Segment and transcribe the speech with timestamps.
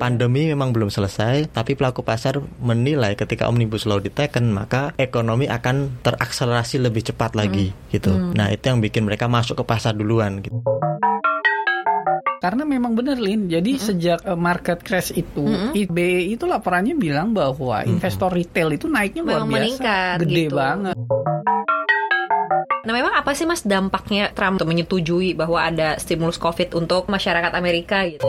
[0.00, 6.00] Pandemi memang belum selesai, tapi pelaku pasar menilai ketika omnibus law diteken maka ekonomi akan
[6.00, 8.32] terakselerasi lebih cepat lagi gitu.
[8.32, 10.40] Nah itu yang bikin mereka masuk ke pasar duluan.
[10.40, 10.56] Gitu.
[12.40, 15.44] Karena memang benar Lin, jadi sejak uh, market crash itu,
[15.76, 20.56] IBE itu laporannya bilang bahwa investor retail itu naiknya luar biasa, meningkat, gede gitu.
[20.56, 20.96] banget.
[22.80, 27.52] Nah, memang apa sih Mas dampaknya Trump untuk menyetujui bahwa ada stimulus Covid untuk masyarakat
[27.52, 28.24] Amerika gitu?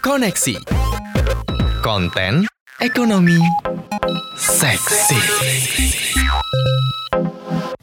[0.00, 0.56] Koneksi.
[1.84, 2.48] Konten
[2.80, 3.36] ekonomi
[4.32, 5.20] seksi.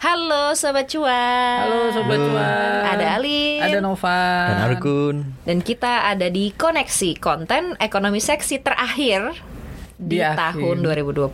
[0.02, 1.62] Halo Sobat Cuan.
[1.62, 2.81] Halo Sobat Cuan.
[2.90, 3.62] Ada Ali.
[3.62, 4.49] Ada Nova.
[4.49, 9.38] Dan Argun, Dan kita ada di Koneksi Konten Ekonomi Seksi terakhir
[9.93, 10.57] di, Di akhir.
[10.57, 11.29] tahun 2020.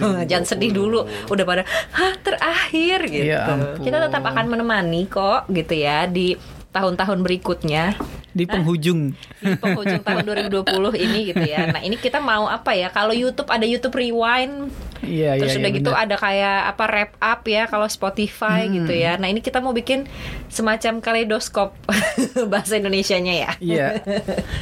[0.00, 0.32] 2020.
[0.32, 3.36] Jangan sedih dulu, udah pada hah terakhir gitu.
[3.36, 3.84] Ya ampun.
[3.84, 7.96] kita tetap akan menemani kok gitu ya di tahun-tahun berikutnya
[8.36, 9.16] Di penghujung.
[9.40, 10.68] di penghujung tahun 2020
[11.00, 11.72] ini gitu ya.
[11.72, 12.92] Nah, ini kita mau apa ya?
[12.92, 14.68] Kalau YouTube ada YouTube Rewind,
[15.04, 16.04] Iya, terus iya, udah iya, gitu benar.
[16.06, 19.16] ada kayak apa wrap up ya kalau Spotify gitu ya.
[19.16, 20.06] Nah, ini kita mau bikin
[20.48, 21.76] semacam kaleidoskop
[22.52, 23.50] bahasa Indonesianya ya.
[23.60, 23.86] Iya.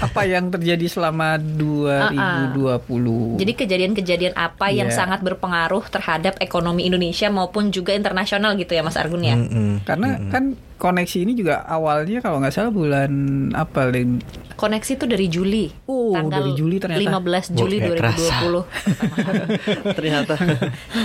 [0.01, 3.41] Apa yang terjadi selama 2020?
[3.41, 4.97] Jadi kejadian-kejadian apa yang Iya.
[4.97, 9.37] sangat berpengaruh terhadap ekonomi Indonesia maupun juga internasional gitu ya Mas Argun ya.
[9.39, 9.85] Mm-mm.
[9.85, 13.11] Karena kan koneksi ini juga awalnya kalau nggak salah bulan
[13.55, 13.89] apa?
[14.55, 15.67] Koneksi itu dari Juli.
[15.91, 17.19] Oh, dari Juli ternyata.
[17.19, 17.99] 15 Juli Wah, kayak
[19.83, 19.93] 2020.
[19.99, 20.24] ternyata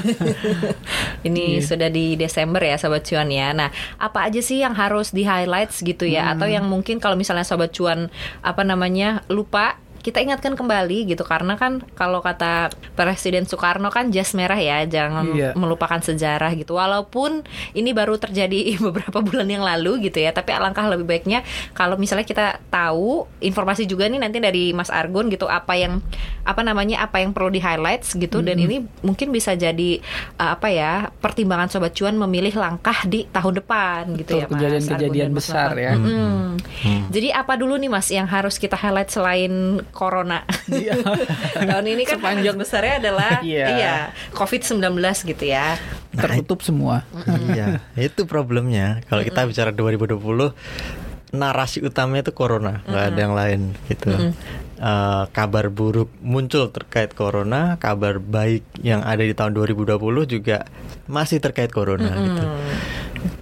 [1.28, 1.66] Ini Iya.
[1.66, 3.52] sudah di Desember ya Sobat Cuan ya.
[3.52, 6.56] Nah, apa aja sih yang harus di highlights gitu ya atau Hmm.
[6.62, 8.08] yang mungkin kalau misalnya Sobat Cuan
[8.42, 14.32] apa namanya lupa kita ingatkan kembali gitu karena kan kalau kata Presiden Soekarno kan jas
[14.32, 15.52] merah ya jangan Iya.
[15.54, 20.88] melupakan sejarah gitu walaupun ini baru terjadi beberapa bulan yang lalu gitu ya tapi alangkah
[20.88, 25.76] lebih baiknya kalau misalnya kita tahu informasi juga nih nanti dari Mas Argun gitu apa
[25.76, 26.00] yang
[26.44, 30.00] apa namanya apa yang perlu di highlights gitu dan ini mungkin bisa jadi
[30.36, 34.60] uh, apa ya pertimbangan sobat cuan memilih langkah di tahun depan gitu ya Betul, Mas
[34.88, 35.80] kejadian-kejadian Argun dan Mas besar Nova.
[35.80, 35.94] ya.
[35.94, 36.40] Mm-mm.
[37.10, 40.46] Jadi apa dulu nih Mas yang harus kita highlight selain corona?
[41.70, 43.66] Tahun ini kan Sepanjang- highlight besarnya adalah Iya.
[43.72, 43.96] iya
[44.32, 44.80] COVID-19
[45.26, 45.76] gitu ya.
[46.10, 47.06] Tertutup semua.
[47.50, 49.02] iya, itu problemnya.
[49.08, 50.52] Kalau kita bicara 2020,
[51.30, 54.34] narasi utamanya itu corona, nggak ada yang lain gitu.
[54.80, 60.72] Eh, kabar buruk muncul terkait corona, kabar baik yang ada di tahun 2020 juga
[61.04, 62.48] masih terkait corona gitu.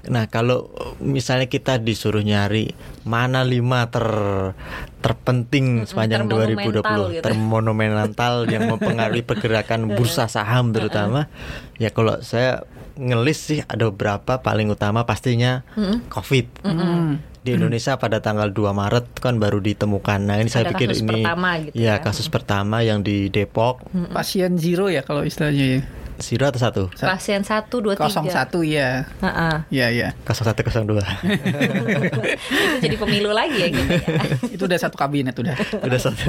[0.10, 2.74] Nah, kalau misalnya kita disuruh nyari
[3.06, 4.02] mana lima ter
[5.06, 7.22] terpenting sepanjang termonumental 2020, gitu.
[7.22, 11.30] termonumental yang mempengaruhi pergerakan bursa saham terutama,
[11.78, 12.66] ya kalau saya
[12.98, 15.62] ngelis sih ada beberapa paling utama pastinya
[16.10, 16.66] COVID.
[17.48, 20.20] Di Indonesia pada tanggal 2 Maret kan baru ditemukan.
[20.28, 22.04] Nah, ini saya Ada pikir kasus ini pertama gitu ya ya.
[22.04, 23.88] kasus pertama yang di Depok.
[24.12, 25.82] Pasien zero ya kalau istilahnya ya.
[26.18, 26.84] Zero atau satu?
[26.98, 28.10] Sa- Pasien 1 2 3.
[28.50, 29.06] 01 ya.
[29.22, 29.56] Heeh.
[29.70, 30.10] Ya ya.
[30.26, 30.98] 0102.
[30.98, 34.08] Itu jadi pemilu lagi ya gitu ya.
[34.58, 35.56] Itu udah satu kabinet udah.
[35.86, 36.22] Udah satu.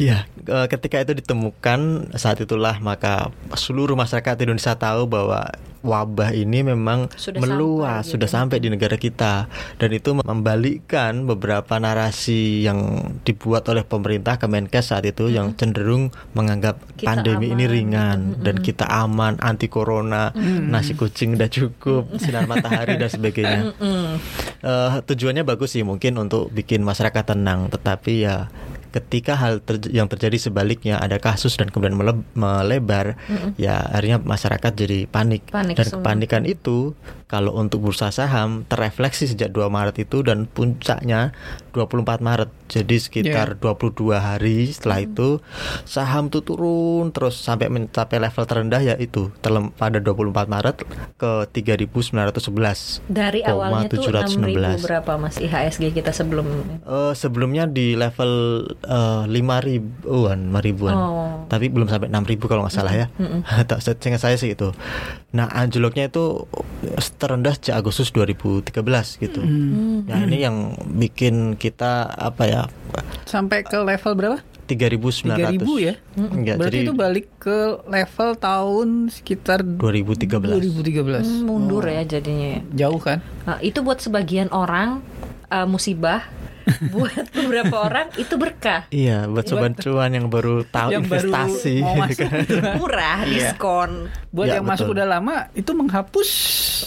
[0.00, 5.44] Iya, eh, ketika itu ditemukan saat itulah maka seluruh masyarakat Indonesia tahu bahwa
[5.80, 8.10] wabah ini memang Sudah meluas, sampai gitu.
[8.16, 9.48] sudah sampai di negara kita
[9.80, 16.80] dan itu membalikkan beberapa narasi yang dibuat oleh pemerintah Kemenkes saat itu yang cenderung menganggap
[16.96, 22.98] Kita pandemi ini ringan dan kita aman, anti corona, nasi kucing udah cukup, sinar matahari
[22.98, 23.70] dan sebagainya.
[24.60, 28.50] Eh, tujuannya bagus sih mungkin untuk bikin masyarakat tenang, tetapi ya
[28.90, 33.14] ketika hal terj- yang terjadi sebaliknya ada kasus dan kemudian mele- melebar,
[33.56, 36.02] ya akhirnya masyarakat jadi panik, Panik dan semua.
[36.02, 36.92] kepanikan itu
[37.30, 41.30] kalau untuk bursa saham terefleksi sejak 2 Maret itu dan puncaknya
[41.70, 42.50] 24 Maret.
[42.66, 45.38] Jadi sekitar 22 hari setelah itu
[45.84, 50.76] saham tuh turun terus sampai mencapai level terendah yaitu terlem pada 24 Maret
[51.14, 53.06] ke 3911.
[53.06, 54.82] Dari awalnya tuh 6.000 6.719.
[54.82, 56.46] berapa Mas IHSG kita sebelum
[56.82, 58.32] Eh, sebelumnya di level
[58.82, 61.46] eh, lima ribuan, lima ribuan, Oh.
[61.46, 63.06] tapi belum sampai enam ribu kalau nggak salah ya.
[63.70, 64.74] Tak seingat saya sih itu.
[65.30, 66.46] Nah anjloknya itu
[67.20, 68.72] terendah sejak Agustus 2013
[69.20, 69.40] gitu.
[70.02, 70.56] Nah ini yang
[70.88, 72.62] bikin kita apa ya
[73.22, 74.38] Sampai ke level berapa?
[74.66, 75.94] 3.900 3000 ya?
[76.14, 80.30] Enggak, Berarti jadi itu balik ke level tahun sekitar 2013.
[80.30, 81.26] 2013.
[81.26, 82.60] Hmm, mundur ya jadinya ya.
[82.86, 83.18] Jauh kan?
[83.44, 85.02] Nah, itu buat sebagian orang
[85.48, 86.22] uh, musibah
[86.94, 91.74] buat beberapa orang itu berkah Iya, buat sobat cuan yang baru tahu Yang baru investasi.
[91.82, 92.38] mau masuk kan.
[92.38, 92.74] gitu kan.
[92.78, 93.32] murah Iya.
[93.50, 93.90] diskon
[94.30, 94.96] Buat Ya, yang masuk betul.
[95.02, 96.28] udah lama itu menghapus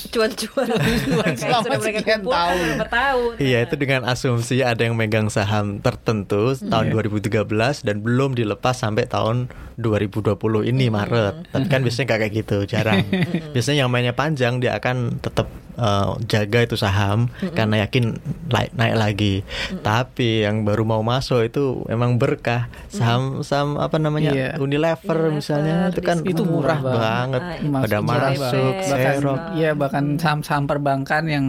[0.09, 0.67] cuan-cuan
[1.43, 2.55] selama sekian tahun.
[2.79, 7.43] beberapa tahun Iya, itu dengan asumsi ada yang megang saham tertentu tahun 2013
[7.83, 11.51] dan belum dilepas sampai tahun 2020 ini Maret.
[11.51, 13.03] Tapi kan biasanya nggak kayak gitu, jarang.
[13.53, 18.95] biasanya yang mainnya panjang dia akan tetap eh, jaga itu saham karena yakin naik naik
[18.95, 19.33] lagi.
[19.81, 22.69] Tapi yang baru mau masuk itu emang berkah.
[22.87, 24.31] Saham saham apa namanya?
[24.31, 24.47] Iya.
[24.61, 27.32] Unilever, Unilever, misalnya itu kan Itu murah banget.
[27.35, 27.63] Banget.
[27.65, 28.89] Ah, Pada masuk JBP.
[28.89, 29.39] bahkan serok.
[29.53, 31.45] ya bahkan saham-saham perbankan yang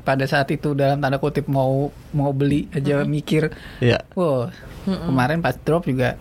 [0.00, 3.48] pada saat itu dalam tanda kutip mau mau beli aja mikir
[3.78, 4.04] Iya.
[4.12, 4.52] wow
[4.84, 6.20] kemarin pas drop juga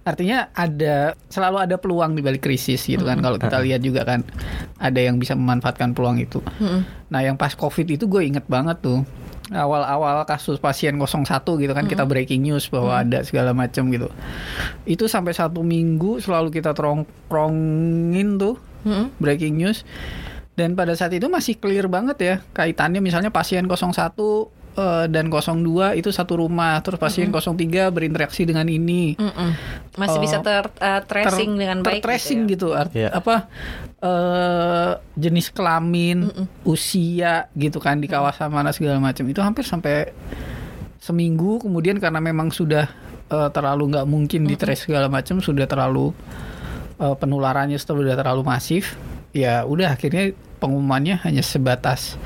[0.00, 4.24] artinya ada selalu ada peluang di balik krisis gitu kan kalau kita lihat juga kan
[4.78, 6.40] ada yang bisa memanfaatkan peluang itu
[7.06, 9.04] nah yang pas covid itu gue inget banget tuh
[9.50, 14.08] awal-awal kasus pasien 01 gitu kan kita breaking news bahwa ada segala macam gitu.
[14.86, 18.56] Itu sampai satu minggu selalu kita terongkrongin tuh
[18.86, 19.10] Mm-mm.
[19.18, 19.82] breaking news.
[20.54, 23.02] Dan pada saat itu masih clear banget ya kaitannya.
[23.02, 23.78] Misalnya pasien 01
[24.80, 26.80] eh, dan 02 itu satu rumah.
[26.80, 29.12] Terus pasien 03 berinteraksi dengan ini.
[29.14, 29.50] Mm-mm.
[30.00, 33.12] masih Oh, bisa ter uh, tracing Ter- dengan baik tertracing gitu gitu, Art- Iya.
[33.12, 33.46] apa
[34.00, 36.32] eh, jenis kelamin
[36.64, 39.28] usia gitu kan di kawasan mana segala macam.
[39.28, 40.08] Itu hampir sampai
[40.96, 41.60] seminggu.
[41.60, 42.88] Kemudian karena memang sudah
[43.28, 46.16] eh, terlalu nggak mungkin di trace segala macam sudah terlalu
[46.96, 48.96] eh, penularannya sudah terlalu masif
[49.30, 52.18] ya udah akhirnya pengumumannya hanya sebatas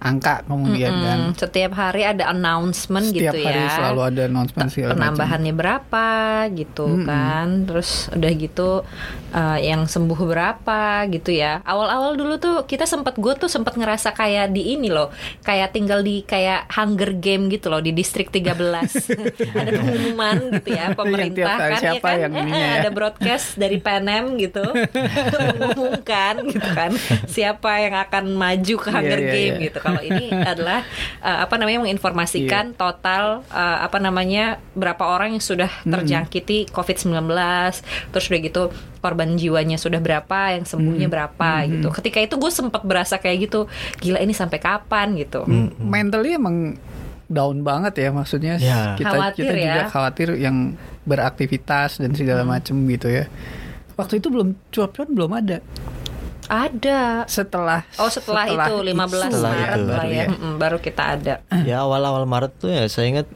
[0.00, 1.04] angka kemudian Mm-mm.
[1.04, 1.20] kan.
[1.36, 3.76] Setiap hari ada announcement setiap gitu hari ya.
[3.76, 4.90] selalu ada announcement macam.
[4.96, 6.08] penambahannya berapa
[6.56, 7.46] gitu kan.
[7.68, 8.68] Terus udah gitu
[9.36, 11.60] uh, yang sembuh berapa gitu ya.
[11.62, 15.12] Awal-awal dulu tuh kita sempat gue tuh sempat ngerasa kayak di ini loh.
[15.44, 18.56] Kayak tinggal di kayak Hunger Game gitu loh di distrik 13
[19.60, 22.30] ada pengumuman gitu ya pemerintah tiap hari kan siapa ya kan?
[22.32, 22.72] yang Eh, eh, ya.
[22.80, 24.64] ada broadcast dari PNM gitu.
[25.60, 26.90] Mengumumkan gitu kan
[27.28, 29.64] siapa yang akan maju ke Hunger Iya, iya, Game iya.
[29.68, 30.86] gitu kalau ini adalah
[31.18, 37.18] uh, apa namanya menginformasikan total uh, apa namanya berapa orang yang sudah terjangkiti COVID-19
[38.10, 38.62] terus udah gitu
[39.00, 41.88] korban jiwanya sudah berapa yang sembuhnya berapa gitu.
[41.90, 43.66] Ketika itu gue sempat berasa kayak gitu
[43.98, 45.42] gila ini sampai kapan gitu.
[45.80, 46.76] Mentally emang
[47.26, 48.98] down banget ya maksudnya Ya.
[48.98, 49.86] kita Khawatir kita juga ya.
[49.86, 50.56] khawatir yang
[51.06, 53.24] beraktivitas dan segala macam gitu ya.
[53.96, 55.60] Waktu itu belum cuap-cuap belum ada
[56.50, 58.90] ada setelah Oh setelah, itu 15
[59.30, 59.86] Setelah Maret itu.
[59.86, 61.34] lah baru ya, Mm-mm, baru kita ada.
[61.62, 63.26] Ya awal-awal Maret tuh ya saya ingat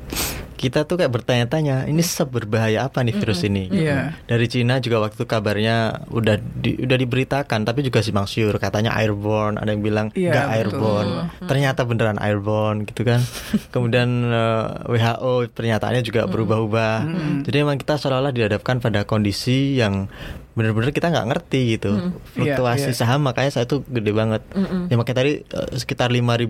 [0.54, 3.68] kita tuh kayak bertanya-tanya ini seberbahaya apa nih virus ini?
[3.68, 3.84] gitu.
[3.84, 4.16] Iya.
[4.24, 5.76] Dari Cina juga waktu kabarnya
[6.08, 10.46] udah di, udah diberitakan tapi juga simpang siur katanya airborne, ada yang bilang Iya, nggak
[10.46, 10.56] betul.
[10.56, 11.10] airborne.
[11.44, 13.20] Ternyata beneran airborne gitu kan.
[13.74, 16.96] Kemudian eh, WHO pernyataannya juga berubah-ubah.
[17.44, 20.08] Jadi emang kita seolah-olah dihadapkan pada kondisi yang
[20.54, 22.14] bener-bener kita nggak ngerti gitu.
[22.30, 22.98] Fluktuasi Iya, iya.
[22.98, 24.42] saham makanya saya tuh gede banget.
[24.86, 26.46] Ya makanya tadi eh, sekitar 5.100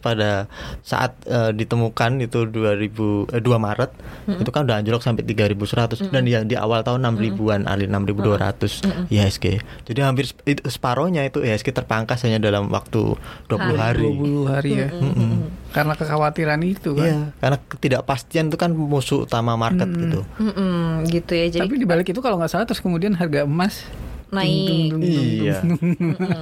[0.00, 0.48] pada
[0.80, 3.90] saat eh, ditemukan itu 2000 eh, 2 Maret
[4.40, 9.12] itu kan udah anjlok sampai 3.100 dan yang di awal tahun 6 ribuan ali 6.200
[9.12, 9.60] IHSG.
[9.84, 13.16] Jadi hampir itu separohnya itu IHSG terpangkas hanya dalam waktu
[13.48, 14.08] 20 hari.
[14.08, 14.88] 20 hari ya
[15.74, 20.22] karena kekhawatiran itu kan Iya, karena ketidakpastian itu kan musuh utama market gitu.
[20.38, 21.50] Mm-mm, gitu ya.
[21.50, 23.82] Jadi tapi dibalik itu kalau nggak salah terus kemudian harga emas
[24.30, 24.66] naik.
[24.66, 25.58] dung, dung, dung, dung, Iya.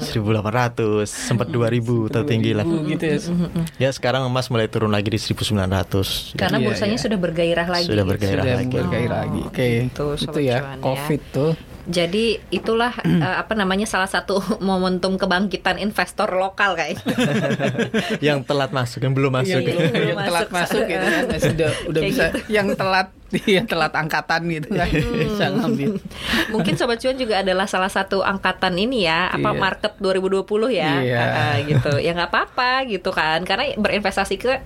[0.03, 2.65] 1800 sempat 2000 tertinggi lah.
[2.65, 3.19] gitu ya
[3.79, 6.33] Ya sekarang emas mulai turun lagi di 1900.
[6.35, 7.03] Karena Iya, bursanya iya.
[7.03, 7.87] sudah bergairah lagi.
[7.87, 8.73] Sudah bergairah sudah lagi.
[8.75, 10.83] bergairah lagi oke Gitu, itu ya Cuan ya.
[10.83, 11.53] covid tuh
[11.83, 17.15] Jadi itulah eh, apa namanya salah satu momentum kebangkitan investor lokal kayaknya.
[18.33, 19.59] yang telat masuk, yang belum masuk.
[19.59, 20.79] yang, belum yang telat masuk.
[20.79, 22.39] masuk gitu kan Nah, sudah udah Kayak bisa gitu.
[22.49, 23.09] yang telat
[23.49, 25.97] yang telat angkatan gitu kan bisa ngambil
[26.53, 29.59] Mungkin sobat cuan juga adalah salah satu angkatan ini ya, apa Iya.
[29.59, 31.17] market 2020 ya, Iya.
[31.19, 31.97] Ah, gitu.
[31.97, 34.61] Ya nggak apa-apa gitu kan, karena berinvestasi ke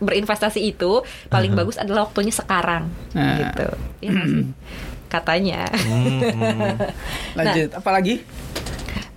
[0.00, 3.36] berinvestasi itu paling bagus adalah waktunya sekarang, Nah.
[3.44, 3.68] gitu.
[4.00, 4.12] Ya?
[5.08, 5.66] Katanya.
[5.72, 6.72] Hmm, hmm.
[7.34, 7.78] lanjut Nah.
[7.80, 8.22] apalagi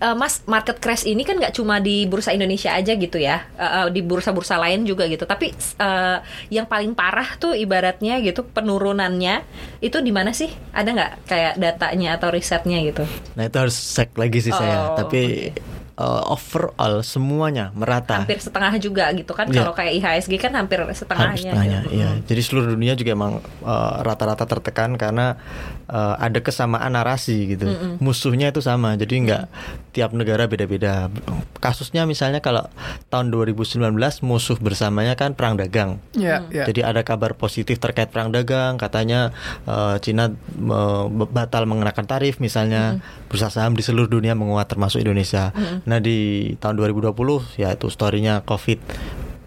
[0.02, 3.62] Eh, Mas, market crash ini kan nggak cuma di bursa Indonesia aja gitu ya, Eh,
[3.62, 5.30] eh, di bursa-bursa lain juga gitu.
[5.30, 6.18] Tapi eh,
[6.50, 9.46] yang paling parah tuh ibaratnya gitu penurunannya
[9.78, 10.50] itu di mana sih?
[10.74, 13.06] Ada nggak kayak datanya atau risetnya gitu?
[13.38, 14.90] Nah itu harus cek lagi sih saya.
[14.90, 15.54] Oh, Tapi
[16.02, 18.26] uh, overall semuanya merata.
[18.26, 19.62] hampir setengah juga gitu kan Iya.
[19.62, 21.94] kalau kayak IHSG kan hampir Hampir setengahnya, setengahnya, gitu.
[21.94, 22.10] iya.
[22.26, 25.38] Jadi seluruh dunia juga emang uh, rata-rata tertekan karena
[25.86, 27.70] uh, ada kesamaan narasi gitu.
[28.02, 29.44] Musuhnya itu sama, jadi nggak
[29.92, 31.12] tiap negara beda-beda.
[31.60, 32.66] Kasusnya misalnya kalau
[33.12, 33.92] tahun 2019
[34.24, 36.00] musuh bersamanya kan perang dagang.
[36.16, 36.66] Ya, ya.
[36.66, 39.36] Jadi ada kabar positif terkait perang dagang, katanya
[39.68, 45.52] uh, Cina uh, batal mengenakan tarif misalnya, bursa saham di seluruh dunia menguat termasuk Indonesia.
[45.92, 48.80] Nah di tahun 2020 ya itu storynya COVID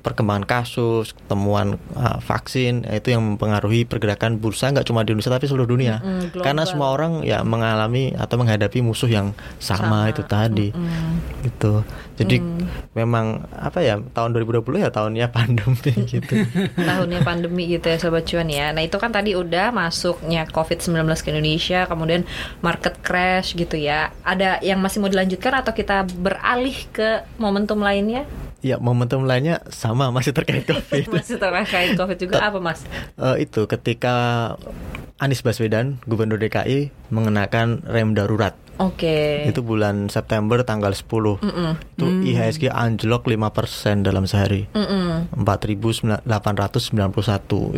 [0.04, 5.48] perkembangan kasus, temuan uh, vaksin itu yang mempengaruhi pergerakan bursa nggak cuma di Indonesia tapi
[5.48, 6.04] seluruh dunia.
[6.04, 6.44] Mm-mm, global.
[6.44, 10.12] Karena semua orang ya mengalami atau menghadapi musuh yang sama, Sama.
[10.12, 10.68] itu tadi.
[11.40, 11.80] Gitu.
[12.14, 12.36] Jadi
[12.94, 16.46] memang apa ya tahun 2020 ya tahunnya pandemi gitu.
[16.76, 18.70] tahunnya pandemi gitu ya sobat cuan ya.
[18.76, 22.28] Nah itu kan tadi udah masuknya COVID-19 ke Indonesia, kemudian
[22.60, 24.12] market crash gitu ya.
[24.22, 28.28] Ada yang masih mau dilanjutkan atau kita beralih ke momentum lainnya?
[28.64, 31.12] Ya momentum lainnya sama masih terkait COVID.
[31.12, 32.88] Masih terkait COVID juga apa mas?
[33.20, 34.14] Eh, itu ketika
[35.20, 39.46] Anies Baswedan Gubernur DKI mengenakan rem darurat Oke.
[39.46, 41.70] itu bulan September tanggal 10 Mm-mm.
[41.94, 45.30] itu IHSG anjlok 5% dalam sehari Mm-mm.
[45.38, 46.26] 4.891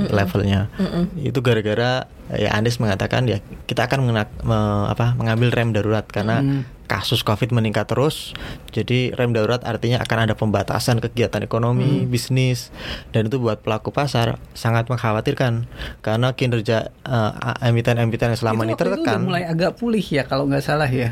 [0.09, 0.73] levelnya
[1.21, 4.55] itu gara-gara ya Anies mengatakan ya kita akan mengenak, me-
[4.87, 8.31] apa, mengambil rem darurat karena kasus COVID meningkat terus
[8.71, 12.71] jadi rem darurat artinya akan ada pembatasan kegiatan ekonomi bisnis
[13.11, 15.67] dan itu buat pelaku pasar sangat mengkhawatirkan
[16.01, 17.33] karena kinerja eh,
[17.65, 20.87] emiten-emiten yang selama Itu ini waktu itu tertekan mulai agak pulih ya kalau nggak salah
[20.87, 21.11] ya.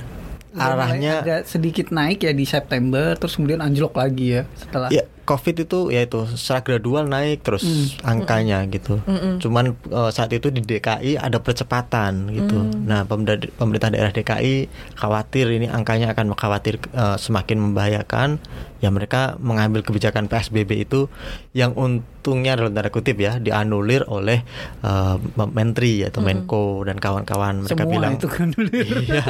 [0.54, 4.86] Arahnya- agak sedikit naik ya di September, terus kemudian anjlok lagi ya setelah.
[4.88, 7.64] Ya, COVID itu ya itu secara gradual naik terus
[8.04, 9.00] angkanya gitu.
[9.40, 12.60] Cuman eh, saat itu di DKI ada percepatan gitu.
[12.84, 14.68] Nah, pemerintah, pemerintah daerah DKI
[15.00, 18.36] khawatir ini angkanya akan khawatir eh, semakin membahayakan.
[18.84, 21.08] Ya mereka mengambil kebijakan PSBB itu
[21.56, 24.44] yang untungnya dalam tanda kutip ya dianulir oleh
[24.84, 27.64] eh, menteri atau Menko dan kawan-kawan.
[27.64, 28.68] Mereka Semua bilang itu kan dulu.
[29.04, 29.24] Iya,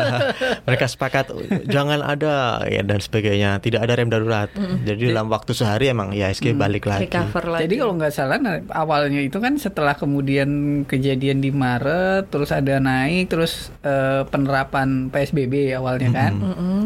[0.65, 1.35] mereka sepakat
[1.67, 4.49] jangan ada ya dan sebagainya, tidak ada rem darurat.
[4.87, 7.07] Jadi dalam waktu sehari emang ya ISG balik lagi.
[7.07, 7.63] Recover lagi.
[7.65, 10.49] Jadi kalau nggak salah nah, awalnya itu kan setelah kemudian
[10.85, 16.33] kejadian di Maret, terus ada naik, terus eh, penerapan PSBB awalnya kan,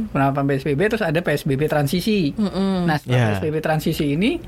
[0.09, 2.33] penerapan PSBB terus ada PSBB transisi.
[2.35, 3.27] Nah setelah Ya.
[3.35, 4.39] PSBB transisi ini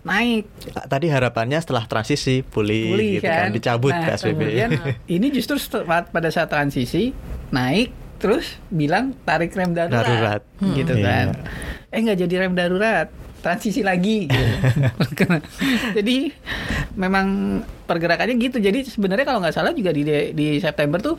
[0.00, 0.46] naik
[0.86, 4.40] Tadi harapannya setelah transisi pulih, pulih gitu kan, kan, dicabut Nah, PSBB.
[4.40, 4.70] kemudian
[5.16, 7.12] ini justru setelah- pada saat transisi
[7.50, 10.42] naik terus bilang tarik rem darurat, Darurat.
[10.72, 11.02] gitu Hmm.
[11.02, 11.94] kan Iya.
[11.94, 13.06] eh nggak jadi rem darurat
[13.38, 14.44] transisi lagi gitu.
[15.94, 16.30] Jadi
[16.94, 17.26] memang
[17.84, 18.58] pergerakannya gitu.
[18.58, 21.16] Jadi sebenarnya kalau nggak salah juga di di September tuh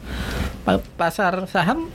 [0.62, 1.88] pa- pasar saham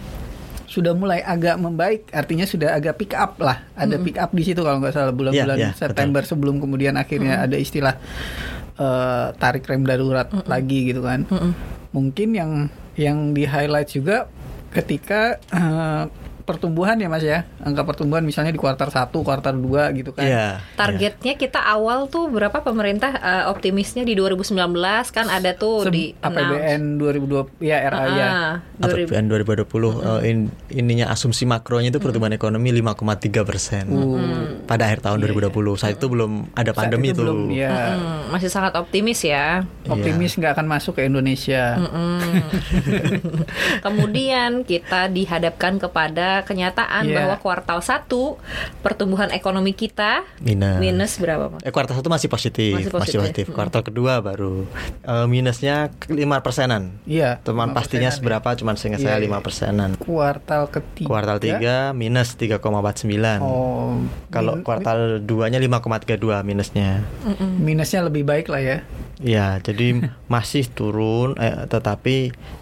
[0.65, 2.11] sudah mulai agak membaik.
[2.11, 3.63] Artinya sudah agak pick up lah.
[3.75, 7.45] Ada pick up di situ kalau nggak salah bulan-bulan Iya, iya, September sebelum kemudian akhirnya
[7.45, 7.95] ada istilah
[8.75, 11.29] eh, tarik rem darurat lagi gitu kan.
[11.91, 12.53] Mungkin yang
[12.95, 14.27] yang di highlight juga
[14.71, 16.03] ketika eh,
[16.45, 20.47] pertumbuhan ya mas ya angka pertumbuhan misalnya di kuartal 1, kuartal 2 gitu kan Iya.
[20.75, 24.53] Targetnya kita awal tuh berapa pemerintah eh, optimisnya di 2019
[25.09, 28.31] kan ada tuh Sem- di APBN 2020 ya RA ya iya.
[28.79, 32.93] 2000 APBN 2020 eh, in- ininya asumsi makronya itu pertumbuhan ekonomi 5,3
[33.43, 33.85] persen
[34.65, 35.49] pada akhir tahun 2020.
[35.75, 37.25] Saat itu belum ada Saat pandemi itu tuh.
[37.25, 39.65] belum, ya Hmm, masih sangat optimis ya.
[39.87, 42.41] optimis nggak akan masuk ke Indonesia Mm.
[43.85, 47.15] Kemudian kita dihadapkan kepada kenyataan Iya.
[47.21, 48.11] bahwa kuartal 1
[48.81, 50.79] pertumbuhan ekonomi kita Minus.
[50.79, 51.61] minus berapa, Mas?
[51.61, 53.21] Eh kuartal satu masih positif, Masih masih positif.
[53.21, 53.45] positif.
[53.53, 54.67] Kuartal kedua baru
[55.03, 55.77] eh, minusnya
[56.09, 56.99] lima persenan.
[57.05, 58.17] iya Teman 5 pastinya persenan ya.
[58.17, 58.49] seberapa?
[58.57, 59.23] Cuman seingat Iya, saya iya.
[59.23, 59.91] lima persenan.
[59.97, 63.39] kuartal ketiga Kuartal 3 minus 3,49.
[63.39, 67.05] oh Kalau kuartal 2-nya 5,32 minusnya.
[67.55, 68.79] minusnya lebih baik lah ya
[69.25, 72.17] Ya, jadi masih turun eh, tetapi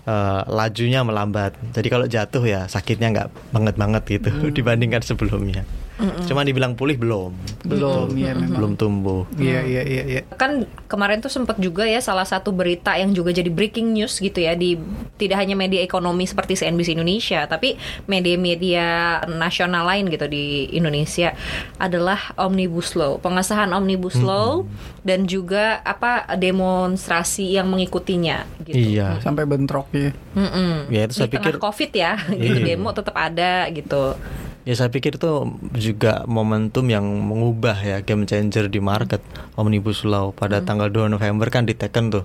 [0.07, 1.59] eh, lajunya melambat.
[1.75, 5.67] Jadi kalau jatuh ya sakitnya nggak banget banget gitu dibandingkan sebelumnya.
[6.03, 7.31] Cuman dibilang pulih belum.
[7.63, 9.23] belum ya memang Belum tumbuh.
[9.35, 13.31] iya iya iya iya Kan kemarin tuh sempat juga ya salah satu berita yang juga
[13.31, 14.75] jadi breaking news gitu ya di
[15.15, 18.85] tidak hanya media ekonomi seperti CNBC Indonesia, tapi media-media
[19.29, 21.39] nasional lain gitu di Indonesia
[21.77, 24.67] adalah Omnibus Law, pengesahan Omnibus Law
[25.01, 28.75] dan juga apa demonstrasi yang mengikutinya gitu.
[28.75, 29.19] Iya.
[29.19, 30.89] sampai bentrok ya Mm-mm.
[30.89, 32.67] Ya itu saya Di pikir COVID ya, gitu Iya.
[32.69, 34.19] demo tetap ada gitu.
[34.63, 35.31] Ya saya pikir itu
[35.75, 39.19] juga momentum yang mengubah ya game changer di market
[39.53, 42.25] Omnibus Law pada tanggal 2 November kan diteken tuh.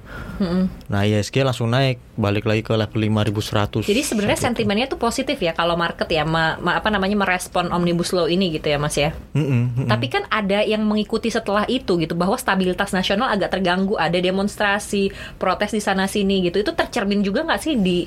[0.85, 3.81] Nah ISG langsung naik balik lagi ke level 5100.
[3.81, 8.13] Jadi sebenarnya sentimennya tuh positif ya kalau market ya ma- ma- apa namanya merespon omnibus
[8.13, 9.17] law ini gitu ya Mas ya.
[9.33, 9.87] Mm-mm, mm-mm.
[9.89, 15.09] Tapi kan ada yang mengikuti setelah itu gitu bahwa stabilitas nasional agak terganggu, ada demonstrasi,
[15.37, 16.61] protes di sana sini gitu.
[16.61, 18.05] Itu tercermin juga nggak sih di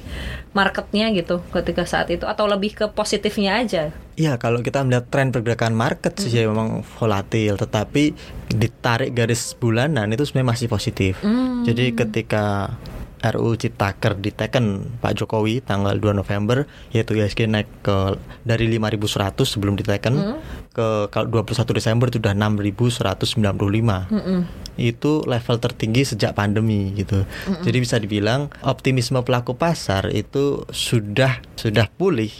[0.51, 3.91] marketnya gitu ketika saat itu atau lebih ke positifnya aja?
[4.21, 8.12] Iya, kalau kita melihat tren pergerakan market sih ya memang volatil, tetapi
[8.53, 11.17] ditarik garis bulanan itu sebenarnya masih positif.
[11.65, 12.77] Jadi ketika
[13.21, 18.17] RUU Ciptaker diteken Pak Jokowi tanggal 2 November yaitu ISG naik ke
[18.49, 20.41] dari 5100 sebelum diteken
[20.73, 24.81] ke kalau 21 Desember itu sudah 6195.
[24.81, 27.29] Itu level tertinggi sejak pandemi gitu.
[27.61, 32.33] Jadi bisa dibilang optimisme pelaku pasar itu sudah sudah pulih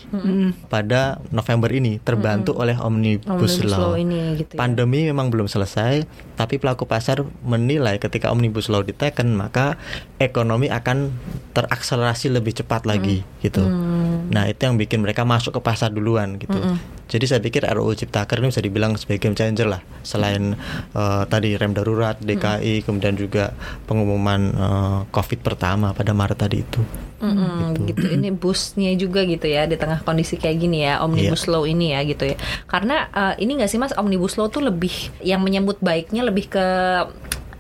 [0.73, 3.93] pada November ini terbantu oleh Omnibus, Omnibus Law.
[3.93, 4.59] Law ini gitu ya.
[4.59, 6.07] Pandemi memang belum selesai,
[6.41, 9.77] tapi pelaku pasar menilai ketika Omnibus Law diteken maka
[10.21, 11.09] ekonomi akan
[11.57, 13.65] terakselerasi lebih cepat lagi gitu.
[14.31, 16.55] Nah, itu yang bikin mereka masuk ke pasar duluan gitu.
[17.11, 19.83] Jadi saya pikir RUU Ciptaker ini bisa dibilang sebagai game changer lah.
[20.07, 20.55] Selain
[20.95, 23.51] eh, tadi rem darurat DKI, kemudian juga
[23.91, 26.79] pengumuman eh, COVID pertama pada Maret tadi itu.
[27.19, 28.05] Mm-mm, gitu.
[28.15, 31.51] Ini boostnya juga gitu ya di tengah kondisi kayak gini ya omnibus Iya.
[31.51, 32.37] law ini ya gitu ya.
[32.71, 34.93] Karena eh, ini nggak sih mas omnibus law tuh lebih
[35.25, 36.67] yang menyambut baiknya lebih ke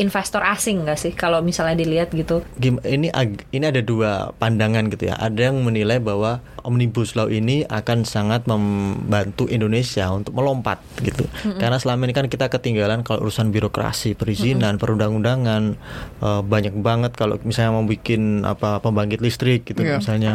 [0.01, 2.41] investor asing nggak sih kalau misalnya dilihat gitu?
[2.57, 3.13] Ini
[3.53, 5.21] ini ada dua pandangan gitu ya.
[5.21, 11.25] Ada yang menilai bahwa omnibus law ini akan sangat membantu Indonesia untuk melompat gitu.
[11.57, 15.63] Karena selama ini kan kita ketinggalan kalau urusan birokrasi, perizinan, perundang-undangan
[16.21, 19.97] eh, banyak banget kalau misalnya mau bikin apa pembangkit listrik gitu Iya.
[19.97, 20.33] misalnya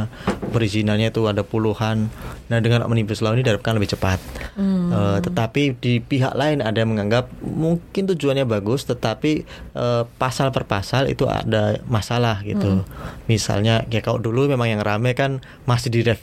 [0.50, 2.10] perizinannya itu ada puluhan.
[2.46, 4.18] Nah, dengan omnibus law ini diharapkan lebih cepat.
[4.56, 9.44] Eh, tetapi di pihak lain ada yang menganggap mungkin tujuannya bagus tetapi
[9.76, 12.88] eh, pasal per pasal itu ada masalah gitu.
[13.28, 16.15] Misalnya ya kalau dulu memang yang rame kan masih direvisi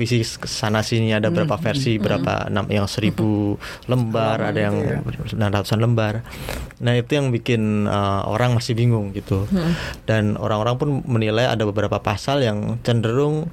[0.48, 3.56] sana sini ada berapa versi, berapa enam yang seribu
[3.86, 6.24] lembar, ada yang sembilan ratusan lembar.
[6.82, 9.46] Nah, itu yang bikin eh, orang masih bingung gitu.
[10.08, 13.48] Dan orang-orang pun menilai ada beberapa pasal yang cenderung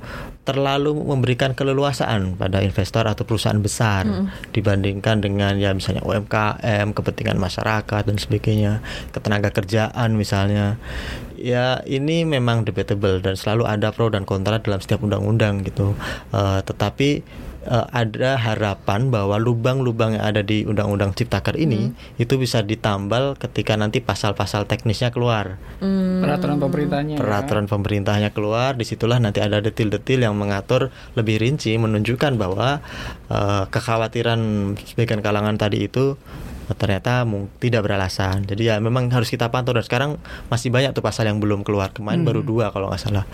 [0.49, 4.09] terlalu memberikan keleluasaan pada investor atau perusahaan besar
[4.49, 8.81] dibandingkan dengan ya misalnya UMKM, kepentingan masyarakat dan sebagainya,
[9.13, 10.81] ketenaga kerjaan misalnya.
[11.39, 15.95] Ya ini memang debatable dan selalu ada pro dan kontra dalam setiap undang-undang gitu.
[16.29, 17.09] Eh, tetapi
[17.63, 23.75] eh, ada harapan bahwa lubang-lubang yang ada di undang-undang Ciptaker ini itu bisa ditambal ketika
[23.75, 27.15] nanti pasal-pasal teknisnya keluar Peraturan pemerintahnya.
[27.15, 27.19] ya.
[27.19, 32.83] peraturan pemerintahnya keluar di situlah nanti ada detil-detil yang mengatur lebih rinci menunjukkan bahwa
[33.27, 34.39] eh, kekhawatiran
[34.83, 36.19] sebagian kalangan tadi itu
[36.77, 37.25] ternyata
[37.57, 38.45] tidak beralasan.
[38.45, 39.73] Jadi ya memang harus kita pantau.
[39.73, 40.11] Dan sekarang
[40.51, 41.89] masih banyak tuh pasal yang belum keluar.
[41.89, 43.25] Kemarin baru dua kalau nggak salah.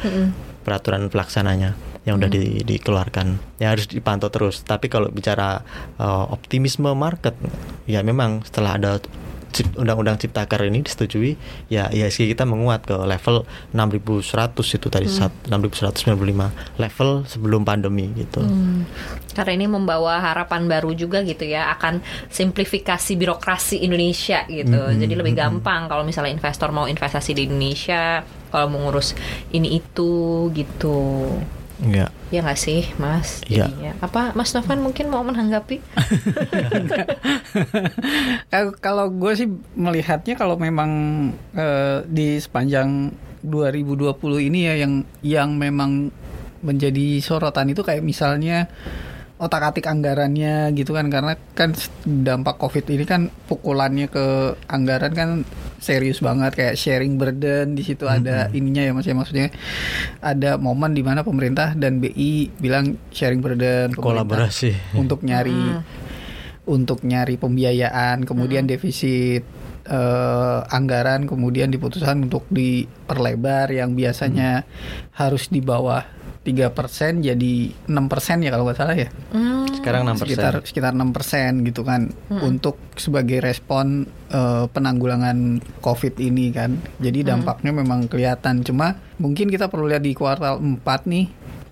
[0.64, 1.74] Peraturan pelaksananya
[2.06, 3.60] yang udah di- dikeluarkan.
[3.60, 4.62] Yang harus dipantau terus.
[4.64, 5.62] Tapi kalau bicara
[5.98, 7.36] eh, optimisme market
[7.90, 8.92] ya memang setelah ada
[9.80, 11.40] Undang-undang Ciptaker ini disetujui
[11.72, 18.44] ya IHSG kita menguat ke level 6100 itu tadi saat 6195 level sebelum pandemi gitu.
[19.32, 24.80] Karena ini membawa harapan baru juga gitu ya akan simplifikasi birokrasi Indonesia gitu.
[24.96, 29.16] Jadi lebih gampang kalau misalnya investor mau investasi di Indonesia, kalau mau ngurus
[29.52, 31.32] ini itu gitu.
[31.76, 32.10] Enggak.
[32.30, 33.44] Ya nggak sih, Mas?
[33.46, 33.68] Iya.
[33.68, 33.92] Jadinya.
[34.00, 35.84] Apa Mas Novan mungkin mau menanggapi?
[38.48, 40.92] Kalau- Kalau gue sih melihatnya kalau memang
[41.52, 43.12] eh, di sepanjang
[43.42, 46.10] 2020 ini ya yang yang memang
[46.60, 48.66] menjadi sorotan itu kayak misalnya
[49.36, 54.26] otak-atik anggarannya gitu kan karena kan dampak covid ini kan pukulannya ke
[54.66, 55.30] anggaran kan
[55.86, 59.14] serius banget kayak sharing burden di situ ada ininya ya mas ya.
[59.14, 59.54] Maksudnya
[60.26, 64.98] ada momen di mana pemerintah dan BI bilang sharing burden Kolaborasi.
[64.98, 65.78] untuk nyari
[66.66, 69.46] untuk nyari pembiayaan kemudian defisit
[69.86, 74.66] eh, anggaran kemudian diputuskan untuk diperlebar yang biasanya
[75.14, 76.02] harus di bawah
[76.46, 76.72] 3%
[77.20, 77.54] jadi
[77.84, 77.90] 6%
[78.40, 80.22] ya kalau nggak salah ya Hmm, Sekarang 6%.
[80.22, 85.38] sekitar sekitar 6% gitu kan untuk sebagai respon eh, penanggulangan
[85.80, 86.78] Covid ini kan.
[86.98, 88.62] Jadi dampaknya memang kelihatan.
[88.62, 91.26] Cuma mungkin kita perlu lihat di kuartal 4 nih.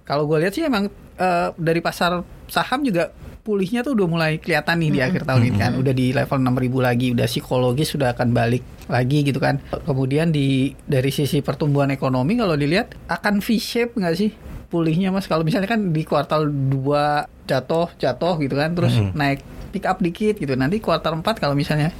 [0.03, 3.09] Kalau gue lihat sih emang eh, dari pasar saham juga
[3.39, 5.71] pulihnya tuh udah mulai kelihatan nih di akhir tahun ini kan.
[5.75, 9.59] Udah di level 6000 lagi, udah psikologis sudah akan balik lagi gitu kan.
[9.81, 10.47] Kemudian di
[10.81, 14.31] dari sisi pertumbuhan ekonomi kalau dilihat akan V shape nggak sih?
[14.73, 15.29] Pulihnya mas.
[15.29, 20.41] Kalau misalnya kan di kuartal 2 jatuh jatuh gitu kan terus naik pick up dikit
[20.41, 20.57] gitu.
[20.57, 21.93] Nanti kuartal 4 kalau misalnya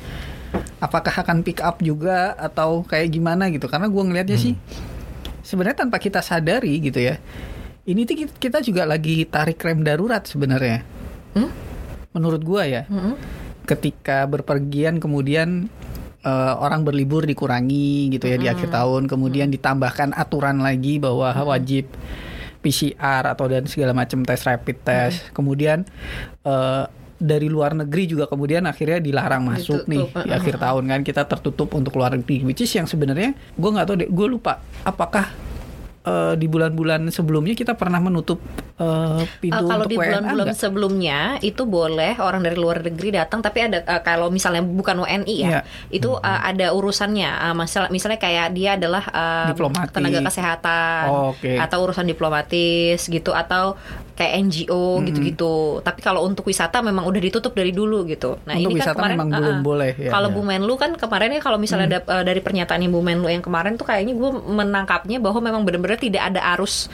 [0.82, 3.70] apakah akan pick up juga atau kayak gimana gitu?
[3.70, 4.58] Karena gua ngelihatnya sih
[5.44, 7.20] sebenarnya tanpa kita sadari gitu ya
[7.84, 10.82] ini tuh kita- juga lagi tarik rem darurat sebenarnya.
[11.36, 11.52] Hmm?
[12.14, 13.18] menurut gua ya Mm-mm.
[13.66, 15.66] ketika berpergian kemudian
[16.22, 21.90] eh, orang berlibur dikurangi gitu ya di akhir tahun kemudian ditambahkan aturan lagi bahwa wajib
[22.64, 25.18] PCR atau dan segala macam tes rapid test.
[25.36, 25.84] Kemudian
[26.48, 26.84] eh,
[27.20, 31.00] dari luar negeri juga kemudian akhirnya dilarang masuk nih Ditutup, di akhir tahun kan.
[31.04, 34.64] Kita tertutup untuk luar negeri which is yang sebenarnya gue nggak tahu deh gue lupa
[34.88, 35.53] apakah
[36.04, 38.40] eh, di bulan-bulan sebelumnya kita pernah menutup
[38.76, 43.40] eh, pintu Eh, kalau untuk di bulan-bulan sebelumnya itu boleh orang dari luar negeri datang
[43.40, 45.62] tapi ada eh, kalau misalnya bukan WNI ya Iya.
[45.90, 49.04] itu eh, ada urusannya Eh, masalah misalnya kayak dia adalah
[49.46, 49.92] Diplomatik.
[49.92, 51.52] tenaga kesehatan Oh, oke.
[51.56, 53.76] atau urusan diplomatis gitu atau
[54.14, 58.70] kayak NGO gitu-gitu tapi kalau untuk wisata memang udah ditutup dari dulu gitu nah Untuk
[58.70, 60.12] ini kan wisata kemarin memang eh, belum eh, boleh, ya.
[60.12, 60.34] kalau Ya.
[60.34, 63.74] Bu Menlu kan kemarin ya kalau misalnya ada, eh, dari pernyataan Bu Menlu yang kemarin
[63.74, 66.88] tuh kayaknya gue menangkapnya bahwa memang benar-benar tidak ada arus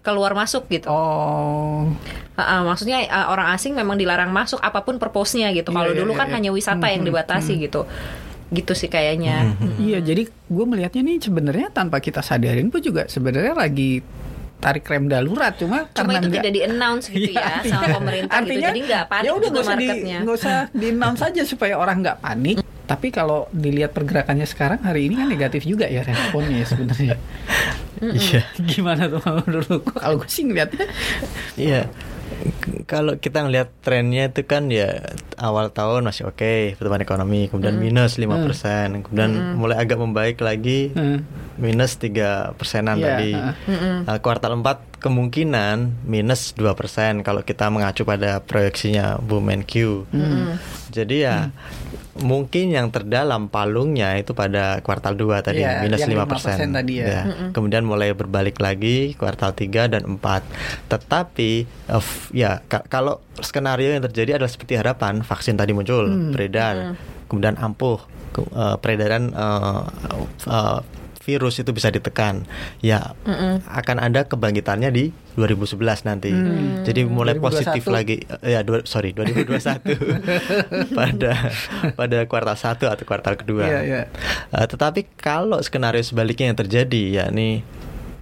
[0.00, 1.88] keluar masuk gitu oh
[2.34, 5.70] Uh, uh, maksudnya uh, orang asing memang dilarang masuk apa pun purpose-nya gitu.
[5.70, 6.34] Iya, Kalau iya, dulu iya, kan iya.
[6.34, 7.86] hanya wisata yang dibatasi gitu.
[8.50, 9.54] Gitu sih kayaknya.
[9.78, 14.02] Iya, jadi gue melihatnya nih sebenarnya tanpa kita sadarin pun juga sebenarnya lagi
[14.58, 18.38] tarik rem darurat cuma, Cuma karena itu nggak- tidak di-announce gitu Iya, ya sama pemerintah
[18.42, 18.62] gitu.
[18.66, 21.74] Jadi nggak panik ya udah juga nggak usah di nggak usah di announce saja supaya
[21.78, 22.56] orang nggak panik.
[22.84, 27.16] Tapi kalau dilihat pergerakannya sekarang hari ini kan negatif juga ya responnya ya sebenarnya.
[28.04, 28.42] Iya.
[28.60, 29.78] Gimana tuh menurut lu?
[29.80, 30.84] Kalau gue sih ngeliatnya
[31.56, 31.88] Iya.
[32.84, 35.00] Kalau kita ngelihat trennya itu kan ya
[35.38, 41.24] awal tahun masih oke pertumbuhan ekonomi, kemudian minus 5%, kemudian mulai agak membaik lagi Hmm.
[41.56, 43.32] minus 3 persenan Iya, tadi.
[43.38, 43.96] heeh.
[44.04, 50.04] Nah, kuartal 4 kemungkinan minus 2 persen kalau kita mengacu pada proyeksinya Bu Menkyu.
[50.90, 51.48] Jadi ya
[52.16, 56.54] mungkin yang terdalam palungnya itu pada kuartal 2 tadi Iya, minus yang 5 persen.
[56.62, 57.22] 5% tadi ya.
[57.50, 60.46] Kemudian mulai berbalik lagi kuartal 3 dan 4.
[60.86, 61.50] Tetapi
[61.90, 66.94] f- ya ka- kalau skenario yang terjadi adalah seperti harapan, vaksin tadi muncul, beredar,
[67.26, 67.98] kemudian ampuh,
[68.30, 69.82] ke- eh, peredaran eh,
[70.46, 70.78] eh,
[71.24, 72.44] virus itu bisa ditekan.
[72.84, 73.16] Ya
[73.64, 76.30] akan ada kebangkitannya di 2011 nanti.
[76.84, 77.42] Jadi mulai 2021.
[77.42, 79.82] positif lagi eh, ya dua, sorry 2021
[80.98, 81.32] pada
[81.96, 83.64] pada kuartal 1 atau kuartal kedua.
[83.66, 84.02] Iya, iya.
[84.52, 87.64] Eh, tetapi kalau skenario sebaliknya yang terjadi yakni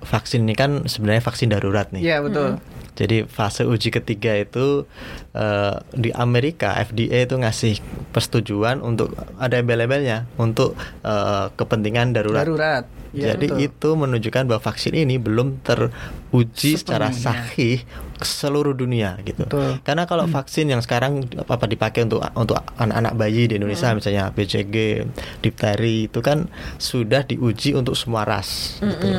[0.03, 2.03] vaksin ini kan sebenarnya vaksin darurat nih.
[2.03, 2.59] Iya betul.
[2.93, 4.85] Jadi fase uji ketiga itu
[5.33, 7.81] eh, di Amerika FDA itu ngasih
[8.13, 12.45] persetujuan untuk ada embel-embelnya untuk eh, kepentingan darurat.
[12.45, 12.85] Darurat.
[13.13, 13.67] Iya, Jadi betul.
[13.69, 17.85] itu menunjukkan bahwa vaksin ini belum teruji secara sahih
[18.23, 19.43] seluruh dunia gitu.
[19.43, 19.79] Betul.
[19.81, 23.99] Karena kalau vaksin yang sekarang apa dipakai untuk untuk anak-anak bayi di Indonesia Hmm.
[23.99, 25.07] misalnya BCG,
[25.39, 29.11] difteri itu kan sudah diuji untuk semua ras gitu.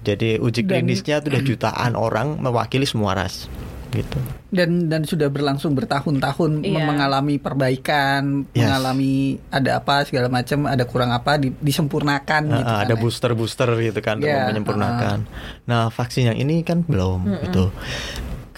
[0.00, 3.46] Jadi uji Dan- klinisnya itu udah jutaan orang mewakili semua ras
[3.88, 4.20] gitu.
[4.48, 6.84] dan dan sudah berlangsung bertahun-tahun Iya.
[6.84, 8.60] mengalami perbaikan, Yes.
[8.62, 9.12] mengalami
[9.48, 12.64] ada apa segala macam, ada kurang apa di- disempurnakan gitu.
[12.66, 13.00] Ah, kan ada ya.
[13.00, 15.18] booster-booster gitu kan untuk Iya, menyempurnakan.
[15.64, 17.72] Nah, vaksin yang ini kan belum gitu.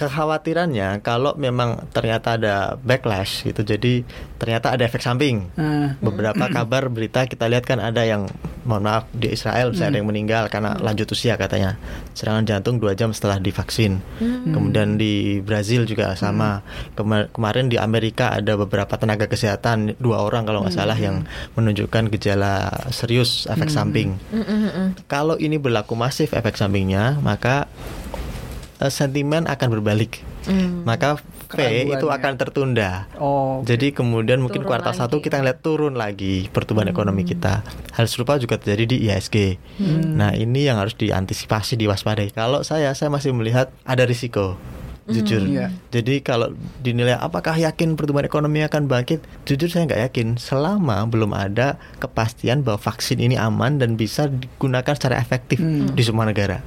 [0.00, 3.60] Kekhawatirannya kalau memang ternyata ada backlash gitu.
[3.60, 4.00] Jadi
[4.36, 5.52] ternyata ada efek samping.
[5.54, 8.24] Ah, Beberapa kabar berita kita lihat kan ada yang
[8.62, 11.76] mohon maaf di Israel bisa ada yang meninggal karena lanjut usia katanya.
[12.12, 14.00] Serangan jantung dua jam setelah divaksin.
[14.46, 16.64] Kemudian di Brazil juga sama.
[16.92, 22.08] Kema- kemarin di Amerika ada beberapa tenaga kesehatan dua orang kalau nggak salah yang menunjukkan
[22.10, 24.16] gejala serius efek samping.
[25.06, 27.68] Kalau ini berlaku masif efek sampingnya, maka
[28.80, 30.24] eh, sentimen akan berbalik.
[30.82, 32.14] Maka V Keraguan itu ya.
[32.16, 32.90] akan tertunda.
[33.14, 35.00] Oh, Jadi kemudian mungkin Turun kuartal lagi.
[35.02, 36.94] satu kita ngeliat turun lagi pertumbuhan Hmm.
[36.94, 37.60] ekonomi kita.
[37.92, 39.58] Hal serupa juga terjadi di ISG.
[39.76, 40.14] Hmm.
[40.14, 42.30] Nah ini yang harus diantisipasi, diwaspadai.
[42.30, 44.54] Kalau saya, saya masih melihat ada risiko.
[45.04, 45.42] Jujur.
[45.42, 45.74] Iya.
[45.90, 50.38] Jadi kalau dinilai apakah yakin pertumbuhan ekonomi akan bangkit, jujur saya nggak yakin.
[50.38, 55.90] Selama belum ada kepastian bahwa vaksin ini aman dan bisa digunakan secara efektif Hmm.
[55.90, 56.62] di semua negara,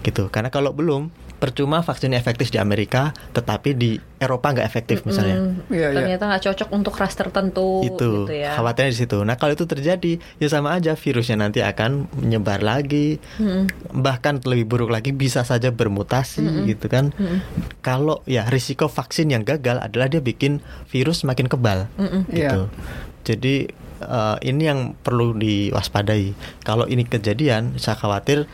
[0.00, 0.30] gitu.
[0.30, 1.10] Karena kalau belum,
[1.42, 5.96] percuma vaksin efektif di Amerika, tetapi di Eropa nggak efektif misalnya Hmm, Iya, iya.
[5.98, 8.54] ternyata nggak cocok untuk ras tertentu itu gitu ya.
[8.54, 9.18] khawatirnya di situ.
[9.20, 13.18] Nah kalau itu terjadi ya sama aja virusnya nanti akan menyebar lagi,
[13.90, 17.10] bahkan lebih buruk lagi bisa saja bermutasi gitu kan.
[17.80, 21.90] Kalau ya risiko vaksin yang gagal adalah dia bikin virus makin kebal
[22.28, 22.70] gitu.
[23.22, 23.66] Jadi
[24.00, 26.34] eh, ini yang perlu diwaspadai.
[26.62, 28.46] Kalau ini kejadian, saya khawatir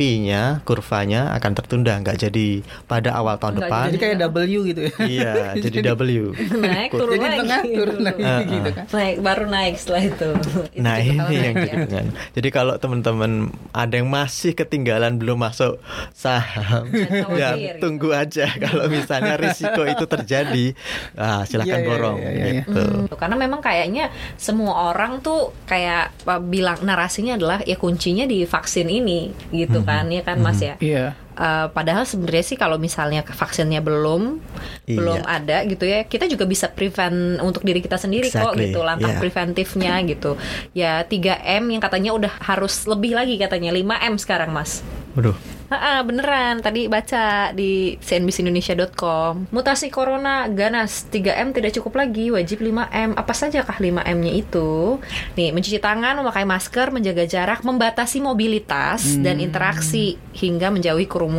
[0.00, 3.86] V-nya kurvanya akan tertunda nggak jadi pada awal tahun Nggak depan.
[3.92, 4.92] Jadi kayak W gitu ya.
[5.04, 5.32] Iya,
[5.68, 6.32] jadi W.
[6.56, 8.84] naik turun Jadi lagi tengah turun lagi Ah, gitu kan.
[8.88, 10.28] naik baru naik setelah itu,
[10.72, 11.64] Itu Nah ini yang naik ya.
[11.68, 12.06] jadi dengan.
[12.32, 13.32] Jadi kalau teman-teman
[13.70, 15.76] ada yang masih ketinggalan belum masuk
[16.16, 16.88] saham,
[17.36, 17.78] ya gitu.
[17.78, 18.48] tunggu aja.
[18.64, 20.72] Kalau misalnya risiko itu terjadi,
[21.14, 22.18] ah, silahkan Iya, iya, borong.
[22.18, 22.52] iya, iya, iya.
[22.64, 22.84] gitu.
[23.04, 28.42] Tuh, Karena memang kayaknya semua orang tuh kayak apa, bilang narasinya adalah ya kuncinya di
[28.42, 30.74] vaksin ini gitu kan ya kan Mas ya.
[30.78, 31.18] Iya.
[31.40, 34.44] Eh, padahal sebenarnya sih kalau misalnya vaksinnya belum
[34.84, 34.98] Iya.
[35.00, 38.84] belum ada gitu ya, kita juga bisa prevent untuk diri kita sendiri kok Exactly, gitu
[38.84, 39.20] langkah yeah.
[39.24, 40.36] preventifnya gitu.
[40.76, 44.84] Ya 3M yang katanya udah harus lebih lagi katanya 5M sekarang Mas.
[45.16, 45.32] Waduh,
[45.70, 53.14] Ah, beneran tadi baca di cnbcindonesia.com mutasi corona ganas 3M tidak cukup lagi wajib 5M
[53.14, 54.98] apa saja kah 5M-nya itu
[55.38, 61.29] nih mencuci tangan memakai masker menjaga jarak membatasi mobilitas dan interaksi hingga menjauhi kerumunan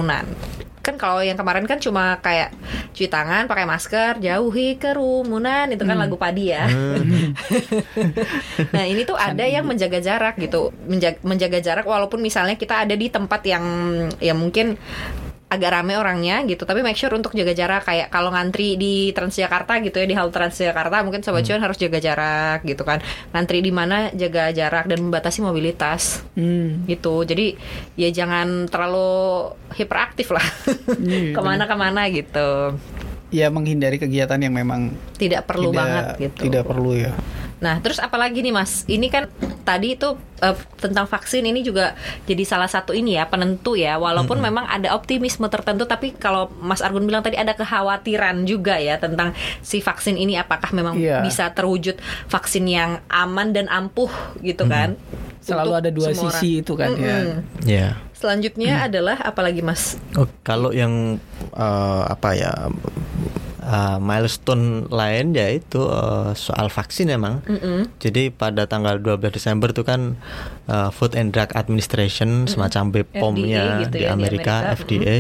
[0.81, 2.57] kan kalau yang kemarin kan cuma kayak
[2.97, 5.69] cuci tangan pakai masker jauhi kerumunan.
[5.69, 6.65] Itu kan lagu padi ya.
[8.73, 10.73] Nah ini tuh ada yang menjaga jarak gitu.
[10.89, 13.65] Menjaga, menjaga jarak walaupun misalnya kita ada di tempat yang
[14.17, 14.73] ya mungkin
[15.51, 17.83] agak rame orangnya gitu tapi make sure untuk jaga jarak.
[17.83, 21.99] Kayak kalau ngantri di Transjakarta gitu ya di halte Transjakarta mungkin sobat cuan harus jaga
[21.99, 23.03] jarak gitu kan.
[23.35, 26.23] Ngantri di mana jaga jarak dan membatasi mobilitas.
[26.39, 26.87] Hmm.
[26.87, 27.27] gitu.
[27.27, 27.59] Jadi
[27.99, 30.45] ya jangan terlalu hiperaktif lah.
[30.95, 32.79] Iya, ke mana-kemana gitu.
[33.31, 36.39] Ya menghindari kegiatan yang memang tidak perlu tidak, banget gitu.
[36.47, 37.11] Tidak perlu ya.
[37.61, 38.83] Nah, terus apalagi nih Mas?
[38.85, 39.29] Ini kan
[39.61, 41.93] tadi itu eh, tentang vaksin ini juga
[42.25, 43.95] jadi salah satu ini ya penentu ya.
[43.95, 48.97] Walaupun memang ada optimisme tertentu, tapi kalau Mas Argun bilang tadi ada kekhawatiran juga ya
[48.97, 51.21] tentang si vaksin ini apakah memang Iya.
[51.21, 54.09] bisa terwujud vaksin yang aman dan ampuh
[54.41, 54.97] gitu kan?
[55.39, 56.61] Selalu Untuk ada dua semua sisi orang.
[56.65, 56.97] itu kan ya.
[56.97, 57.29] Mm-mm.
[57.63, 57.87] ya.
[58.13, 60.01] Selanjutnya adalah apalagi Mas?
[60.13, 61.21] Oh, kalau yang
[61.53, 62.53] eh, apa ya
[63.61, 67.45] eh, milestone lain yaitu eh, soal vaksin emang.
[67.45, 67.87] Mm-mm.
[68.01, 70.17] Jadi pada tanggal 12 Desember itu kan
[70.71, 74.79] eh, Food and Drug Administration semacam BPOM-nya gitu di ya, di Amerika, Amerika.
[74.79, 75.17] FDA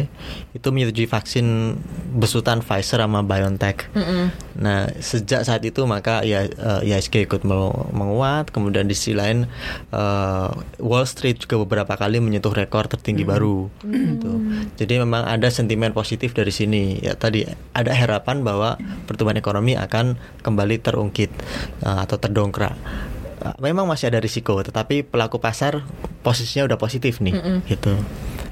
[0.55, 1.75] itu menyetujui vaksin
[2.15, 3.91] besutan Pfizer sama BioNTech.
[3.91, 4.23] Mm-mm.
[4.59, 7.43] Nah, sejak saat itu maka ya eh, IHSG ikut
[7.91, 9.47] menguat, kemudian di sisi lain
[9.91, 13.67] eh, Wall Street juga beberapa kali menyentuh rekor tertinggi baru.
[13.83, 14.31] Gitu.
[14.79, 16.99] Jadi memang ada sentimen positif dari sini.
[17.01, 17.43] Ya tadi
[17.75, 21.31] ada harapan bahwa pertumbuhan ekonomi akan kembali terungkit
[21.83, 22.75] eh, atau terdongkrak.
[23.57, 25.81] Memang masih ada risiko, tetapi pelaku pasar
[26.21, 27.33] posisinya udah positif nih,
[27.65, 27.97] gitu.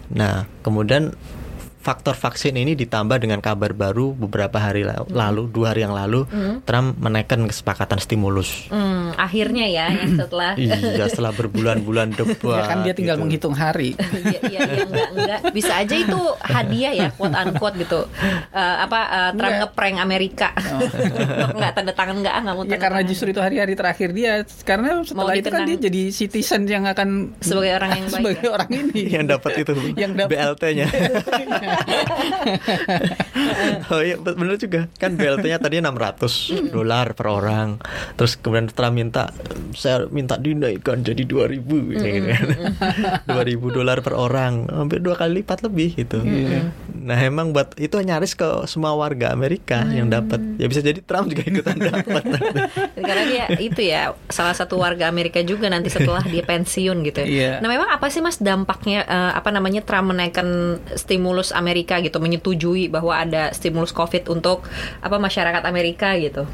[0.10, 1.14] Nah, kemudian
[1.80, 6.28] faktor vaksin ini ditambah dengan kabar baru beberapa hari la- lalu, dua hari yang lalu,
[6.62, 8.68] Trump menaikkan kesepakatan stimulus.
[8.68, 12.36] Hmm, akhirnya ya yang setelah Iya, setelah berbulan-bulan debat.
[12.54, 13.24] Ya kan dia tinggal gitu.
[13.24, 13.96] menghitung hari.
[14.20, 15.40] Iya, iya, iya, enggak, enggak.
[15.50, 18.02] Bisa aja itu hadiah ya, quote unquote gitu.
[18.52, 19.62] Eh, apa eh, Trump Enggak.
[19.66, 20.50] ngeprank Amerika.
[20.60, 23.10] Untuk enggak tanda tangan enggak, enggak mau Ya karena tangan.
[23.10, 27.72] justru itu hari-hari terakhir dia karena setelah itu kan dia jadi citizen yang akan Sebagai
[27.74, 28.52] orang yang baik sebagai ya.
[28.52, 30.30] orang ini yang dapat itu Yang dapat.
[30.30, 30.88] BLT-nya.
[33.94, 37.78] oh iya bener juga kan BLT-nya tadinya 600 dolar per orang.
[38.16, 39.32] Terus kemudian Trump minta
[39.76, 42.24] saya minta dinaikkan jadi 2000 gitu kan.
[43.30, 46.20] 2000 dolar per orang, hampir dua kali lipat lebih gitu.
[46.24, 46.72] Iya.
[47.00, 50.40] Nah, emang buat itu nyaris ke semua warga Amerika yang dapat.
[50.60, 52.24] Ya bisa jadi Trump juga ikutan dapat.
[52.94, 57.20] Karena dia itu ya salah satu warga Amerika juga nanti setelah dia pensiun gitu.
[57.24, 57.28] ya.
[57.28, 57.52] Iya.
[57.64, 62.88] Nah, memang apa sih Mas dampaknya eh, apa namanya Trump menaikkan stimulus Amerika gitu, menyetujui
[62.88, 64.64] bahwa ada stimulus Covid untuk
[65.04, 66.48] apa masyarakat Amerika gitu.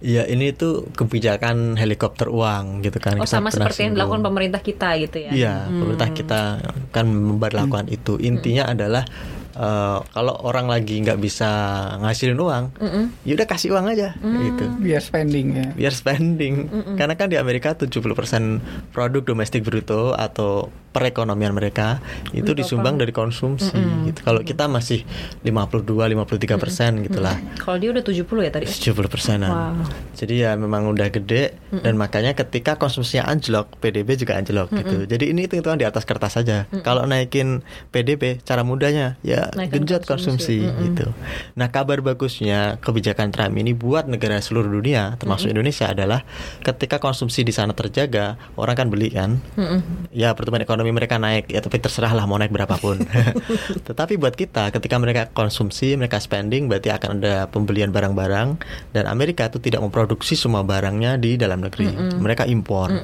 [0.00, 3.20] Iya, ini tuh kebijakan helikopter uang gitu kan.
[3.20, 5.30] Oh, Kita sama seperti yang dilakukan pemerintah kita gitu ya.
[5.30, 6.40] Iya, pemerintah kita
[6.90, 8.16] kan memperlakukan itu.
[8.16, 9.04] Intinya adalah
[9.52, 11.48] eh, kalau orang lagi nggak bisa
[12.00, 12.64] ngasilin uang,
[13.24, 14.64] ya udah kasih uang aja gitu.
[14.80, 16.54] biar spending ya Biar spending.
[16.96, 18.00] Karena kan di Amerika 70%
[18.92, 22.00] produk domestik bruto atau perekonomian mereka
[22.32, 23.76] itu disumbang dari konsumsi
[24.08, 24.24] gitu.
[24.24, 25.04] Kalau kita masih
[25.44, 27.36] 52 53 persen gitulah.
[27.60, 28.64] Kalau dia udah 70 ya tadi.
[28.64, 29.52] 70 persenan.
[29.52, 29.84] Wow.
[30.16, 35.04] Jadi ya memang udah gede dan makanya ketika konsumsinya anjlok, PDB juga anjlok gitu.
[35.04, 36.64] Jadi ini hitung-hitungan di atas kertas saja.
[36.80, 37.60] Kalau naikin
[37.92, 40.64] PDB, cara mudahnya ya Naikkan genjot konsumsi.
[40.64, 41.06] konsumsi, gitu.
[41.58, 46.22] Nah kabar bagusnya kebijakan Trump ini buat negara seluruh dunia, termasuk Indonesia adalah
[46.62, 49.42] ketika konsumsi di sana terjaga, orang kan beli kan.
[49.58, 50.10] Mm-mm.
[50.14, 53.02] Ya pertumbuhan ekonomi ekonomi mereka naik ya tapi terserah lah mau naik berapapun.
[53.88, 58.62] Tetapi buat kita ketika mereka konsumsi, mereka spending berarti akan ada pembelian barang-barang
[58.94, 61.90] dan Amerika itu tidak memproduksi semua barangnya di dalam negeri.
[62.22, 62.94] Mereka impor.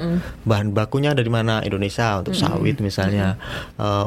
[0.46, 1.58] Bahan bakunya dari mana?
[1.66, 3.34] Indonesia untuk sawit misalnya.
[3.82, 4.06] Eh,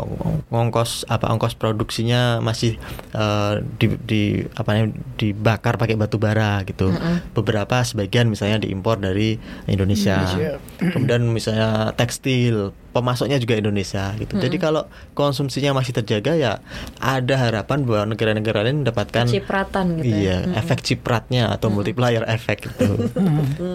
[0.56, 2.80] ongkos apa ongkos produksinya masih
[3.12, 4.22] eh, di, di
[4.56, 6.96] apa namanya dibakar pakai batu bara gitu.
[7.36, 9.36] Beberapa sebagian misalnya diimpor dari
[9.68, 10.24] Indonesia.
[10.24, 10.54] Indonesia.
[10.80, 14.40] Kemudian misalnya tekstil, pemasoknya juga Indonesia gitu.
[14.40, 16.64] Jadi kalau konsumsinya masih terjaga ya
[17.04, 20.64] ada harapan bahwa negara-negara lain mendapatkan Cipratan gitu Iya, ya.
[20.64, 23.12] efek cipratnya atau multiplier efek gitu.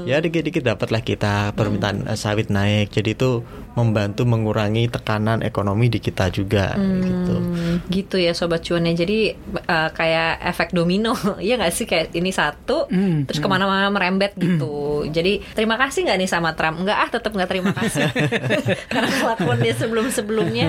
[0.09, 2.89] ya dikit-dikit dapatlah kita permintaan eh, sawit naik.
[2.89, 7.35] Jadi itu membantu mengurangi tekanan ekonomi di kita juga gitu.
[7.39, 8.17] Hmm, gitu.
[8.19, 8.95] ya sobat cuan ya.
[8.95, 11.87] Jadi eh, kayak efek domino ya nggak sih?
[11.87, 15.07] Kayak ini satu Hmm, terus ke mana-mana merembet gitu.
[15.07, 16.83] Jadi terima kasih nggak nih sama Trump?
[16.83, 18.07] Nggak ah tetap nggak terima kasih.
[18.93, 20.67] Karena kelakuan dia sebelum-sebelumnya.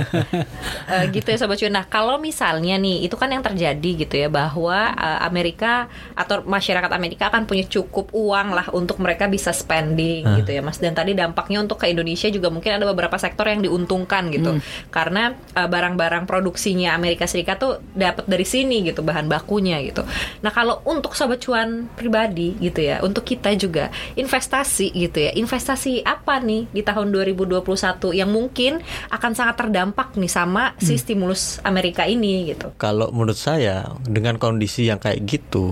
[0.92, 1.74] Eh, gitu ya sobat cuan.
[1.74, 6.92] Nah kalau misalnya nih itu kan yang terjadi gitu ya bahwa eh, Amerika atau masyarakat
[6.94, 10.38] Amerika akan punya cukup uang lah untuk mereka bisa spending Ah.
[10.38, 10.78] gitu ya mas.
[10.78, 14.60] Dan tadi dampaknya untuk ke Indonesia juga mungkin ada beberapa sektor yang diuntungkan gitu
[14.92, 20.04] karena uh, barang-barang produksinya Amerika Serikat tuh dapat dari sini gitu bahan bakunya gitu.
[20.44, 26.04] Nah kalau untuk sobat cuan pribadi gitu ya, untuk kita juga investasi gitu ya, investasi
[26.04, 27.64] apa nih di tahun 2021
[28.12, 32.74] yang mungkin akan sangat terdampak nih sama si stimulus Amerika ini gitu.
[32.76, 35.72] Kalau menurut saya dengan kondisi yang kayak gitu,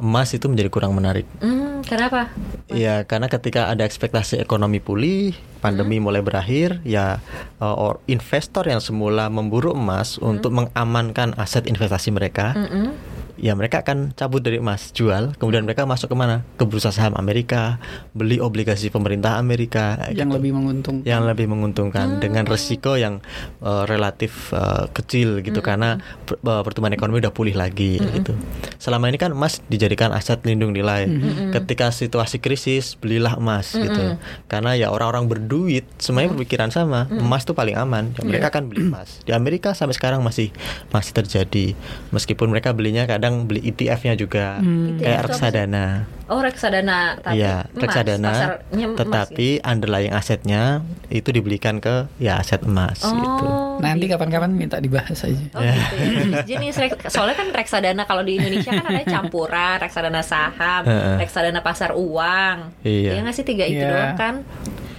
[0.00, 1.28] emas itu menjadi kurang menarik.
[1.38, 2.32] Hmm, kenapa?
[2.72, 7.20] Ya karena ketika ada ekspektasi ekonomi pulih, pandemi mulai berakhir, ya
[7.60, 12.94] uh, or- investor yang semula memburu emas untuk mengamankan aset investasi mereka, Mm-mm.
[13.40, 16.46] ya mereka akan cabut dari emas, jual, kemudian mereka masuk ke mana?
[16.54, 17.82] Ke bursa saham Amerika,
[18.14, 20.38] beli obligasi pemerintah Amerika, yang gitu.
[20.38, 21.04] lebih menguntungkan.
[21.08, 23.18] yang lebih menguntungkan dengan resiko yang
[23.66, 28.38] uh, relatif uh, kecil gitu karena per- uh, pertumbuhan ekonomi udah pulih lagi gitu.
[28.78, 31.10] Selama ini kan emas dijadikan aset lindung nilai.
[31.50, 34.14] Ketika situasi krisis belilah emas gitu.
[34.46, 38.14] Karena ya orang-orang berduit semuanya berpikiran sama, emas tuh paling aman.
[38.14, 39.22] Ya, mereka kan beli emas.
[39.22, 40.52] Di Amerika sampai sekarang masih
[40.90, 41.74] masih terjadi.
[42.10, 44.96] Meskipun mereka belinya kadang beli ETF-nya juga Hmm.
[44.96, 45.86] ETF kayak reksadana.
[46.30, 48.30] Oh reksadana tapi Iya, emas, reksadana.
[48.70, 50.78] emas Tetapi underlying asetnya
[51.10, 53.18] itu dibelikan ke ya aset emas gitu.
[53.18, 53.46] gitu.
[53.50, 54.14] Oh, Nanti gitu.
[54.14, 55.34] kapan-kapan minta dibahas aja.
[55.34, 56.46] Oh gitu ya.
[56.46, 56.78] Jenis
[57.10, 61.16] soalnya kan reksadana kalau di Indonesia kan ada campuran reksadana saham, Heeh.
[61.18, 62.70] reksadana pasar uang.
[62.82, 63.18] Iya.
[63.18, 63.90] nggak sih tiga itu Iya.
[63.90, 64.34] doang kan?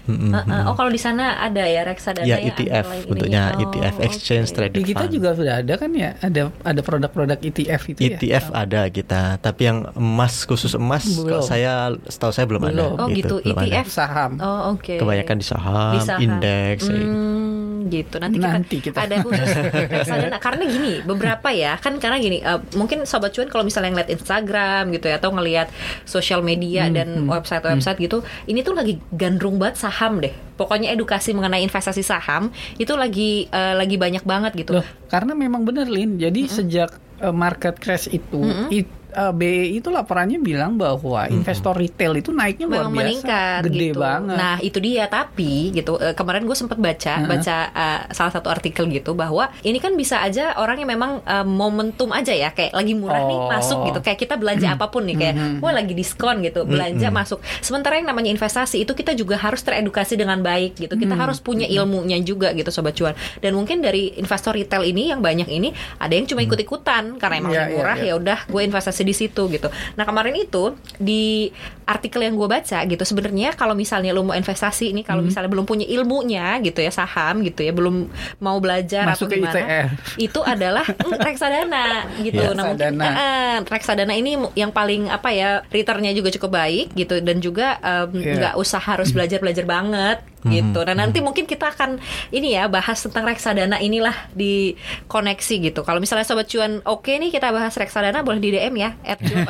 [0.03, 0.61] Heeh.
[0.63, 3.53] Oh kalau di sana ada ya reksadana Ya yang ETF bentuknya ininya.
[3.53, 4.55] Oh, ETF Exchange oke.
[4.55, 5.13] Traded Di kita Fund.
[5.13, 8.07] juga sudah ada kan ya, ada ada produk-produk ETF itu ya.
[8.11, 11.37] ETF ada kita, tapi yang emas khusus emas Belum.
[11.37, 12.93] kok saya setahu saya belum, Belum.
[12.93, 12.97] ada.
[12.97, 13.67] Oh gitu, belum ada.
[13.67, 13.87] ETF.
[13.87, 14.31] Saham.
[14.37, 14.95] Oh oke.
[14.95, 16.19] Kebanyakan di saham, Di saham.
[16.19, 16.83] indeks.
[16.83, 16.97] gitu.
[16.97, 17.49] Hmm,
[17.87, 18.15] gitu.
[18.17, 18.99] Nanti, Nanti kita, kita.
[19.05, 19.49] ada khusus
[19.87, 20.37] reksadana.
[20.37, 24.89] Karena gini, beberapa ya kan karena gini, eh, mungkin sobat cuan kalau misalnya ngeliat Instagram
[24.91, 25.67] gitu ya atau ngelihat
[26.03, 30.31] sosial media Hmm, dan website-website gitu, ini tuh lagi gandrung banget saham deh.
[30.55, 34.79] Pokoknya edukasi mengenai investasi saham itu lagi eh, lagi banyak banget gitu.
[34.79, 36.15] Loh, karena memang bener Lin.
[36.15, 38.39] Jadi sejak uh, market crash itu,
[38.71, 43.61] it- uh, BEI itu laporannya bilang bahwa investor retail itu naiknya luar memang biasa, meningkat
[43.67, 43.99] gede gitu.
[43.99, 44.37] banget.
[44.37, 47.27] Nah itu dia tapi gitu eh, kemarin gue sempat baca Heeh.
[47.27, 51.45] baca eh, salah satu artikel gitu bahwa ini kan bisa aja orang yang memang eh,
[51.45, 53.49] momentum aja ya kayak lagi murah nih Oh.
[53.49, 57.41] masuk gitu kayak kita belanja apa pun nih kayak wah lagi diskon gitu belanja masuk.
[57.63, 60.93] Sementara yang namanya investasi itu kita juga harus teredukasi dengan baik gitu.
[60.93, 63.17] Kita harus punya ilmunya juga gitu sobat cuan.
[63.41, 67.51] Dan mungkin dari investor retail ini yang banyak ini ada yang cuma ikut-ikutan karena emang
[67.51, 68.13] lagi iya, murah iya.
[68.13, 69.67] ya udah gue investasi di situ gitu.
[69.93, 71.49] Nah kemarin itu di
[71.83, 75.09] artikel yang gue baca gitu sebenarnya kalau misalnya lo mau investasi ini Hmm.
[75.09, 79.33] kalau misalnya belum punya ilmunya gitu ya saham gitu ya belum mau belajar Masuk atau
[79.33, 79.89] gimana ITF.
[80.17, 81.85] itu adalah mm, reksadana
[82.21, 82.39] gitu.
[82.39, 82.51] Ya.
[82.51, 83.05] Nah mungkin Reksadana.
[83.11, 88.37] eh, reksadana ini yang paling apa ya returnnya juga cukup baik gitu dan juga Iya.
[88.37, 90.79] nggak usah harus belajar belajar banget gitu.
[90.81, 94.73] Nah nanti mungkin kita akan ini ya bahas tentang reksadana inilah di
[95.05, 95.81] koneksi gitu.
[95.81, 99.49] Kalau misalnya sobat cuan oke nih kita bahas reksadana boleh di DM ya at cuan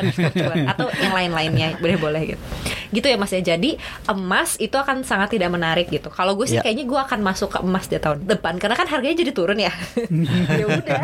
[0.65, 2.43] atau yang lain-lainnya boleh boleh gitu.
[2.91, 3.39] Gitu ya Mas ya.
[3.39, 6.10] Jadi emas itu akan sangat tidak menarik gitu.
[6.10, 6.65] Kalau gue sih Ya.
[6.65, 9.71] kayaknya gue akan masuk ke emas di tahun depan karena kan harganya jadi turun ya.
[10.60, 11.01] ya udah.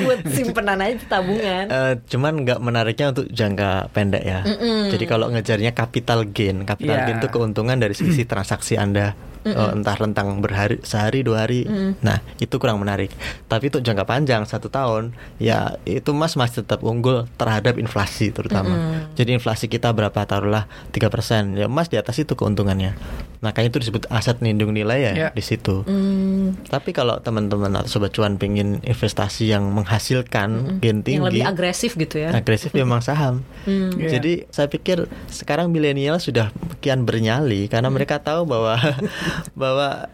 [0.00, 1.64] Buat simpenan aja tabungan.
[1.68, 4.40] Eh, cuman nggak menariknya untuk jangka pendek ya.
[4.88, 7.04] Jadi kalau ngejarnya capital gain, capital Iya.
[7.06, 9.14] gain itu keuntungan dari sisi transaksi anda
[9.44, 11.64] eh, entah rentang berhari sehari dua hari.
[12.00, 13.12] Nah itu kurang menarik.
[13.44, 19.04] Tapi untuk jangka panjang satu tahun ya itu Mas masih tetap unggul terhadap inflasi terutama.
[19.12, 22.96] Jadi inflasi kita berapa taruhlah tiga persen ya Mas di atas itu keuntungannya.
[23.38, 25.28] Makanya itu disebut aset lindung nilai ya Ya.
[25.30, 25.84] di situ.
[25.84, 31.44] Hmm, Tapi kalau teman-teman atau sobat cuan pengen investasi yang menghasilkan gain tinggi, yang lebih
[31.44, 32.32] agresif gitu ya.
[32.32, 33.44] agresif memang saham.
[33.68, 34.16] Iya.
[34.16, 36.48] Jadi saya pikir sekarang milenial sudah
[36.80, 38.80] kian bernyali karena mereka tahu bahwa
[39.52, 40.08] bahwa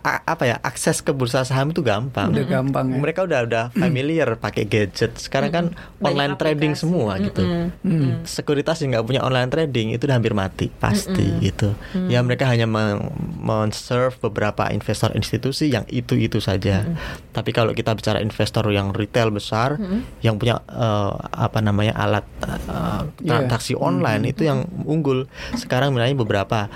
[0.00, 2.30] a- apa ya akses ke bursa saham itu gampang.
[2.30, 2.96] Udah gampang ya.
[2.96, 5.16] Mereka udah udah familiar pakai gadget.
[5.16, 6.82] Sekarang kan Banyak online trading aplikasi.
[6.82, 7.42] semua gitu.
[7.80, 8.22] Hmm.
[8.22, 11.74] Sekuritas yang nggak punya online trading itu udah hampir mati pasti gitu.
[12.06, 16.84] Ya mereka hanya men- men-serve beberapa investor institusi yang itu itu saja.
[17.30, 19.76] Tapi kalau kita bicara investor yang retail besar
[20.20, 23.40] yang punya eh, apa namanya alat Iya.
[23.44, 25.26] transaksi online itu yang unggul.
[25.54, 26.68] Sekarang misalnya beberapa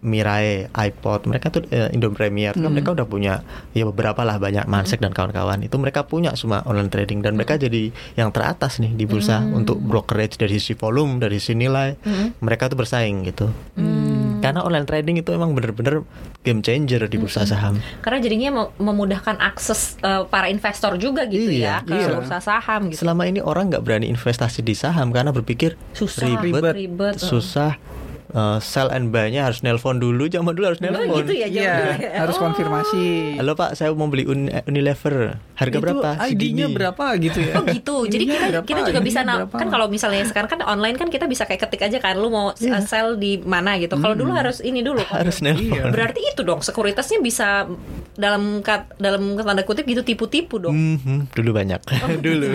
[0.00, 4.68] Mirai, iPod, mereka tuh eh, Indo Premier, kan mereka udah punya ya beberapa lah banyak
[4.68, 5.64] Mansek dan kawan-kawan.
[5.64, 9.80] Itu mereka punya semua online trading dan mereka jadi yang teratas nih di bursa untuk
[9.80, 11.96] brokerage dari sisi volume, dari sisi nilai.
[12.38, 13.48] Mereka tuh bersaing gitu.
[14.42, 16.02] Karena online trading itu emang bener-bener
[16.42, 17.78] game changer di bursa saham.
[18.02, 22.10] Karena jadinya mem- memudahkan akses eh, para investor juga gitu Iya, ya ke iya.
[22.18, 23.06] bursa saham gitu.
[23.06, 27.22] Selama ini orang nggak berani investasi di saham karena berpikir Susah, ribet, ribet, uh.
[27.22, 27.78] susah.
[28.32, 30.24] Eh, sell and buy-nya harus nelpon dulu.
[30.26, 31.20] Zaman dulu harus Oh, nelpon.
[31.20, 32.10] gitu ya, Iya, dulu ya.
[32.18, 32.42] harus Oh.
[32.42, 33.04] konfirmasi.
[33.36, 35.36] Halo Pak, saya mau beli Uni- Unilever.
[35.52, 36.08] Harga Itu berapa?
[36.18, 37.54] ID-nya berapa gitu ya?
[37.54, 37.96] Oh gitu.
[38.04, 39.54] Jadi kita berapa, kita juga bisa berapa?
[39.54, 42.50] kan kalau misalnya sekarang kan online kan kita bisa kayak ketik aja kan lu mau
[42.52, 42.72] Iya.
[42.72, 43.94] uh, sell di mana gitu.
[43.94, 44.98] Kalau dulu harus ini dulu.
[45.04, 45.62] harus nelpon.
[45.62, 45.82] Iya.
[45.88, 47.68] Berarti itu dong sekuritasnya bisa
[48.12, 50.74] dalam kat, dalam tanda kutip gitu tipu-tipu dong.
[50.74, 51.80] Mhm, dulu banyak.
[52.18, 52.48] dulu.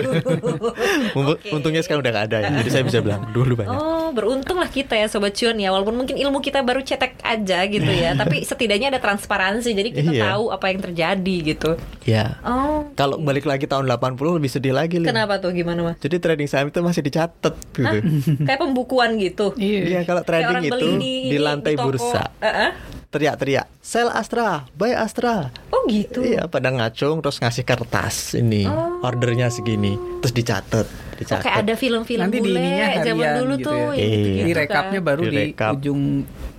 [1.14, 1.48] Mumpung- Oke.
[1.50, 2.50] Untungnya sekarang udah gak ada ya.
[2.58, 3.72] Jadi saya bisa bilang dulu banyak.
[3.72, 5.70] Oh, beruntunglah kita ya sobat cuan ya.
[5.70, 9.70] Walaupun mungkin ilmu kita baru cetek aja gitu ya, tapi setidaknya ada transparansi.
[9.70, 10.24] Jadi kita Iya.
[10.32, 11.76] tahu apa yang terjadi gitu.
[12.02, 12.40] Ya.
[12.40, 12.88] Oh.
[12.94, 15.06] Kalau balik lagi tahun 80 lebih sedih lagi, Lin.
[15.06, 16.00] Kenapa tuh gimana, Mas?
[16.00, 17.84] Jadi trading saham itu masih dicatat gitu.
[17.84, 18.02] Hah?
[18.42, 19.52] Kayak pembukuan gitu.
[19.54, 19.82] Iya.
[19.84, 21.84] Iya, kalau trading itu beli di, ini, lantai toko.
[21.86, 22.32] bursa.
[22.40, 22.70] Eh-eh.
[23.08, 25.48] Teriak-teriak, sell Astra, buy Astra.
[25.68, 26.20] Oh gitu.
[26.20, 29.00] Iya, pada ngacung terus ngasih kertas ini, Oh.
[29.00, 30.84] ordernya segini, terus dicatat,
[31.18, 31.42] dicatat.
[31.42, 33.74] kayak ada film-film di bule ininya zaman dulu gitu tuh.
[33.74, 33.82] ya.
[33.90, 34.08] yang Iya.
[34.08, 34.60] gitu-gitu Di kan.
[34.62, 35.72] rekapnya baru di Direkap.
[35.74, 36.00] ujung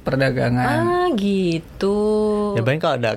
[0.10, 0.78] perdagangan.
[0.82, 1.98] Ah gitu.
[2.54, 3.12] Ya bayangin kalau ada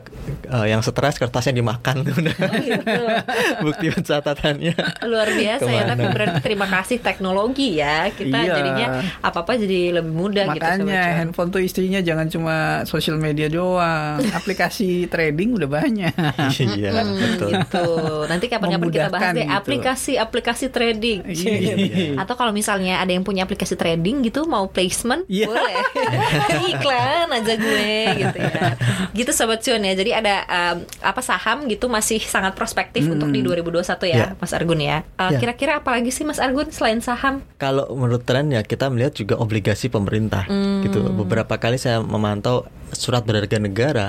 [0.47, 2.37] eh, yang stres kertasnya dimakan udah.
[2.59, 3.03] gitu.
[3.65, 4.75] Bukti pencatatannya.
[5.03, 6.15] Luar biasa ya, tapi Ke mana?
[6.15, 8.09] berarti terima kasih teknologi ya.
[8.09, 8.55] Kita Iya.
[8.55, 8.87] jadinya
[9.21, 10.59] apa-apa jadi lebih mudah gitu.
[10.59, 11.19] Makanya Sobat Cuan.
[11.19, 16.13] handphone tuh istrinya jangan cuma sosial media doang, aplikasi trading udah banyak.
[16.53, 17.51] Iya, betul.
[17.53, 17.87] gitu.
[18.27, 19.53] Nanti kapan-kapan kita bahas deh gitu.
[19.55, 21.19] aplikasi-aplikasi trading.
[21.25, 21.75] Iya.
[22.19, 25.47] Atau kalau misalnya ada yang punya aplikasi trading gitu mau placement, Iya.
[25.49, 25.75] boleh.
[26.83, 28.65] Iklan aja gue gitu ya.
[29.13, 29.95] Gitu sobat cuan ya.
[29.95, 34.27] Jadi ada um, apa saham gitu masih sangat prospektif untuk di 2021 ya, Iya.
[34.37, 35.07] Mas Argun ya.
[35.17, 35.39] Uh, Iya.
[35.39, 37.41] Kira-kira apa lagi sih Mas Argun selain saham?
[37.57, 40.83] Kalau menurut tren ya kita melihat juga obligasi pemerintah Hmm.
[40.83, 41.01] gitu.
[41.15, 44.07] Beberapa kali saya memantau surat berharga negara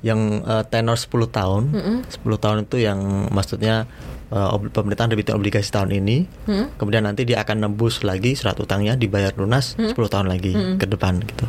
[0.00, 1.62] yang eh, tenor 10 tahun.
[2.04, 2.98] 10 tahun itu yang
[3.30, 3.86] maksudnya
[4.28, 6.16] eh, ob- pemerintah nerbitin obligasi tahun ini.
[6.44, 6.66] Hmm.
[6.74, 9.90] Kemudian nanti dia akan nembus lagi surat utangnya dibayar lunas Hmm.
[9.90, 11.46] 10 tahun lagi ke depan gitu.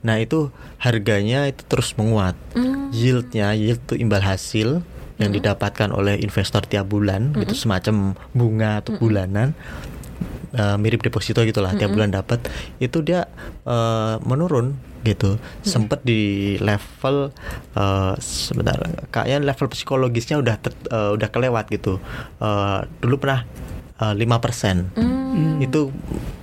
[0.00, 0.48] Nah, itu
[0.78, 2.36] harganya itu terus menguat.
[2.52, 2.88] Hmm.
[2.90, 4.80] Yieldnya yield itu imbal hasil
[5.16, 9.50] yang didapatkan oleh investor tiap bulan gitu semacam bunga atau bulanan
[10.52, 12.40] eh, mirip deposito gitulah tiap bulan dapat
[12.78, 13.26] itu dia
[13.64, 15.38] eh, menurun gitu.
[15.62, 17.30] Sempet di level
[17.74, 18.76] eh, sebentar
[19.08, 21.98] kayaknya level psikologisnya udah ter- eh, udah kelewat gitu.
[22.38, 23.42] Eh, dulu pernah
[24.14, 24.94] lima persen.
[25.58, 25.90] Itu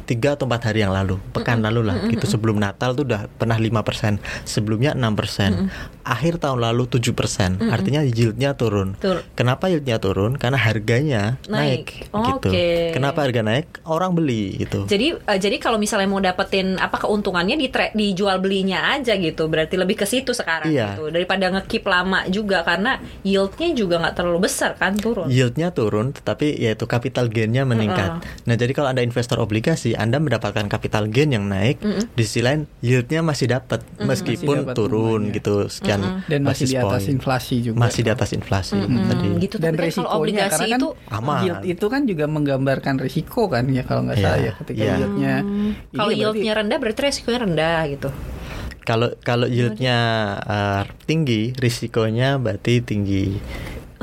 [0.05, 2.25] tiga atau empat hari yang lalu pekan lalu lah gitu.
[2.25, 5.67] Sebelum Natal tuh udah pernah lima persen sebelumnya enam persen.
[6.05, 7.57] Akhir tahun lalu tujuh persen.
[7.57, 8.93] Artinya yieldnya turun.
[8.95, 10.37] Tur- kenapa yieldnya turun?
[10.37, 12.05] Karena harganya Naik.
[12.13, 12.49] naik, gitu.
[12.53, 12.93] Oke.
[12.93, 13.81] kenapa harga naik?
[13.83, 14.85] Orang beli gitu.
[14.85, 19.49] Jadi eh, jadi kalau misalnya mau dapetin apa keuntungannya di dijual belinya aja gitu.
[19.49, 20.93] Berarti lebih ke situ sekarang Iya.
[20.93, 21.09] gitu.
[21.09, 25.25] Daripada ngekip lama juga karena yieldnya juga nggak terlalu besar kan turun.
[25.25, 28.21] yieldnya turun tetapi yaitu capital gainnya meningkat.
[28.45, 31.79] Nah jadi kalau anda investor obligasi anda mendapatkan capital gain yang naik
[32.11, 34.07] di sisi lain yieldnya masih dapat meskipun
[34.55, 35.35] Masih dapat turun bunganya.
[35.35, 37.13] gitu sekian Dan masih di atas point.
[37.13, 37.77] inflasi juga.
[37.77, 39.55] masih di atas inflasi tadi Hmm, gitu.
[39.57, 41.39] Dan kan kalau resikonya obligasi karena kan itu Aman.
[41.41, 44.93] yield itu kan juga menggambarkan risiko kan ya kalau nggak Iya, salah ya ketika iya.
[44.95, 48.09] yieldnya Hmm, kalau berarti- yieldnya rendah berarti resikonya rendah gitu.
[48.81, 49.97] kalau kalau yieldnya
[50.39, 53.41] uh, tinggi risikonya berarti tinggi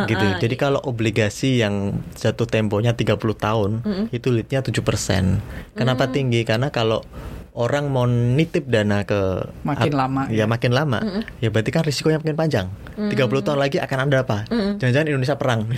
[0.08, 0.26] gitu.
[0.42, 3.70] Jadi kalau obligasi yang jatuh temponya 30 tahun
[4.10, 6.42] itu yieldnya 7% kenapa tinggi?
[6.42, 7.04] Karena kalau
[7.52, 10.98] orang mau nitip dana ke Makin lama, ya, makin lama.
[11.44, 12.66] Ya berarti kan risikonya makin panjang.
[12.96, 14.48] 30 tahun lagi akan ada apa?
[14.80, 15.68] Jangan-jangan Indonesia perang.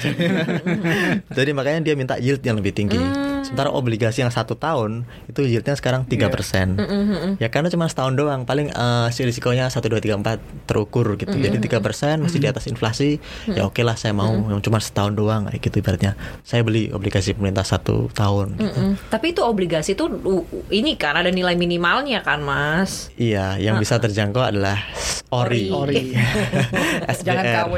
[1.36, 3.02] Jadi makanya dia minta yield yang lebih tinggi
[3.46, 6.76] sementara obligasi yang satu tahun itu yieldnya sekarang 3% persen
[7.38, 11.32] ya karena cuma setahun doang paling eh, si risikonya 1 2 3 4 terukur gitu
[11.32, 15.46] jadi 3% masih di atas inflasi ya oke lah saya mau yang cuma setahun doang
[15.46, 18.80] kayak gitu ibaratnya saya beli obligasi pemerintah satu tahun gitu.
[18.80, 18.94] Mm.
[19.10, 23.12] Tapi itu obligasi itu uh, ini kan ada nilai minimalnya kan, Mas?
[23.14, 24.78] Iya, yang bisa terjangkau adalah
[25.30, 25.70] ori.
[25.70, 26.14] Ori.
[27.04, 27.24] SBR.
[27.26, 27.74] Jangan KW.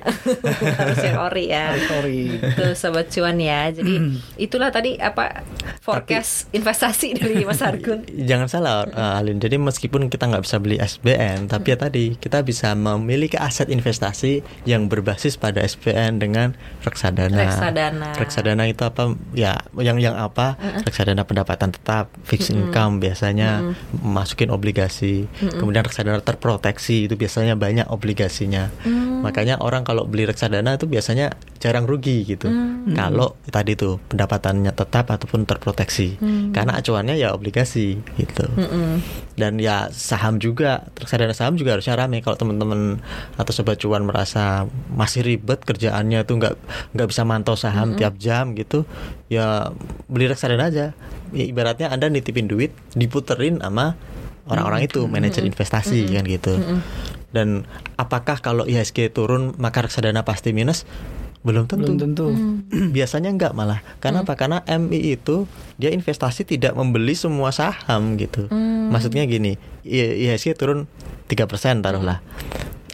[0.80, 1.66] Harus yang ori ya.
[1.86, 2.22] Sorry.
[2.54, 3.70] Tuh sobat cuan ya.
[3.70, 3.94] Jadi
[4.38, 5.42] itulah tadi apa
[5.80, 8.04] forecast investasi dari Mas Argun.
[8.06, 9.40] Jangan salah, uh, Alin.
[9.40, 14.44] Jadi meskipun kita nggak bisa beli SBN, tapi ya tadi kita bisa memiliki aset investasi
[14.68, 16.54] yang berbasis pada SBN dengan
[16.84, 17.36] reksadana.
[17.36, 18.08] Reksadana.
[18.16, 19.14] Reksadana itu apa?
[19.32, 20.58] Ya, yang yang apa?
[20.84, 23.72] Reksadana pendapatan tetap, fixed income biasanya
[24.04, 25.24] masukin obligasi.
[25.40, 28.68] Kemudian reksadana terproteksi itu biasanya banyak obligasinya.
[29.24, 32.48] Makanya orang kalau beli reksadana itu biasanya jarang rugi gitu.
[32.92, 36.20] Kalau tadi tuh pendapatannya tetap ataupun terproteksi.
[36.52, 38.44] Karena acuannya ya obligasi gitu.
[39.38, 43.00] Dan ya saham juga, reksadana saham juga harusnya rame kalau teman-teman
[43.40, 46.54] atau sobat cuan merasa masih ribet kerjaannya tuh nggak
[46.92, 48.84] nggak bisa mantau saham tiap jam gitu.
[49.32, 49.72] Ya
[50.10, 50.92] beli reksadana aja.
[51.30, 53.94] Ya, ibaratnya Anda nitipin duit diputerin sama
[54.50, 56.58] orang-orang itu manajer investasi kan gitu.
[57.30, 57.62] Dan
[57.94, 60.82] apakah kalau IHSG turun maka reksadana pasti minus?
[61.40, 61.88] Belum tentu.
[61.88, 62.26] Belum tentu.
[62.96, 63.80] Biasanya enggak malah.
[63.98, 64.36] Karena apa?
[64.36, 65.48] Karena MI itu
[65.80, 68.48] dia investasi tidak membeli semua saham gitu.
[68.90, 70.84] Maksudnya gini, IHSG turun
[71.30, 72.20] 3% taruhlah.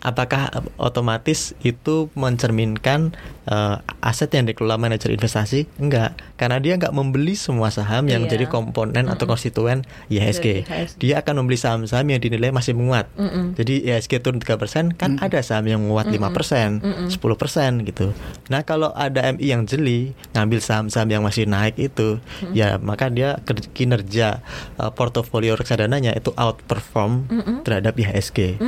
[0.07, 3.11] Apakah otomatis itu mencerminkan
[3.51, 5.67] eh, aset yang dikelola manajer investasi?
[5.83, 8.39] Enggak, karena dia enggak membeli semua saham yang Iya.
[8.39, 10.63] jadi komponen atau konstituen IHSG.
[10.63, 10.99] IHSG.
[11.03, 13.11] Dia akan membeli saham-saham yang dinilai masih menguat.
[13.59, 18.15] Jadi IHSG turun 3% kan ada saham yang menguat 5%, 10% gitu.
[18.47, 23.43] Nah, kalau ada MI yang jeli ngambil saham-saham yang masih naik itu, ya maka dia
[23.75, 24.39] kinerja
[24.79, 27.27] uh, portofolio reksadananya itu outperform
[27.63, 28.63] terhadap IHSG.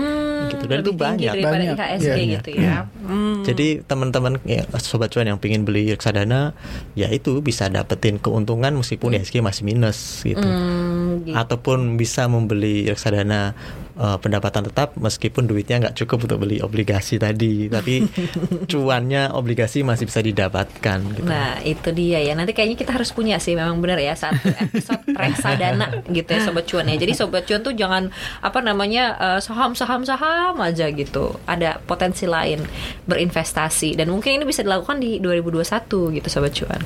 [0.51, 0.65] Gitu.
[0.65, 1.33] Dan itu Hmm, banyak.
[1.33, 1.77] daripada Banyak.
[1.79, 2.25] IHSG Iya.
[2.35, 2.77] gitu ya.
[3.01, 3.41] Hmm.
[3.43, 6.53] Jadi teman-teman ya, sobat cuan yang pengen beli reksadana,
[6.93, 10.41] ya itu bisa dapetin keuntungan meskipun IHSG masih minus gitu.
[10.41, 11.35] Hmm, gitu.
[11.35, 13.53] Ataupun bisa membeli reksadana
[13.99, 18.07] eh, pendapatan tetap meskipun duitnya nggak cukup untuk beli obligasi tadi, tapi
[18.71, 20.99] cuannya obligasi masih bisa didapatkan.
[21.19, 21.27] Gitu.
[21.27, 22.39] Nah itu dia ya.
[22.39, 26.65] Nanti kayaknya kita harus punya sih Memang benar ya Satu episode reksadana gitu ya Sobat
[26.71, 26.97] Cuan ya.
[26.97, 31.35] Jadi Sobat Cuan tuh jangan Apa namanya eh, Saham-saham-saham aja gitu.
[31.49, 32.63] Ada potensi lain
[33.09, 33.99] Berinvestasi.
[33.99, 36.83] Dan mungkin ini bisa dilakukan di 2021 gitu Sobat Cuan.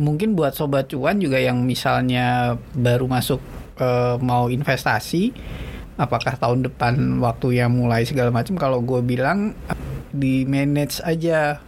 [0.00, 3.42] Mungkin buat sobat cuan juga yang misalnya baru masuk
[3.76, 5.34] eh, mau investasi,
[6.00, 8.56] apakah tahun depan waktu yang mulai segala macam?
[8.56, 9.52] Kalau gue bilang
[10.10, 11.60] di manage aja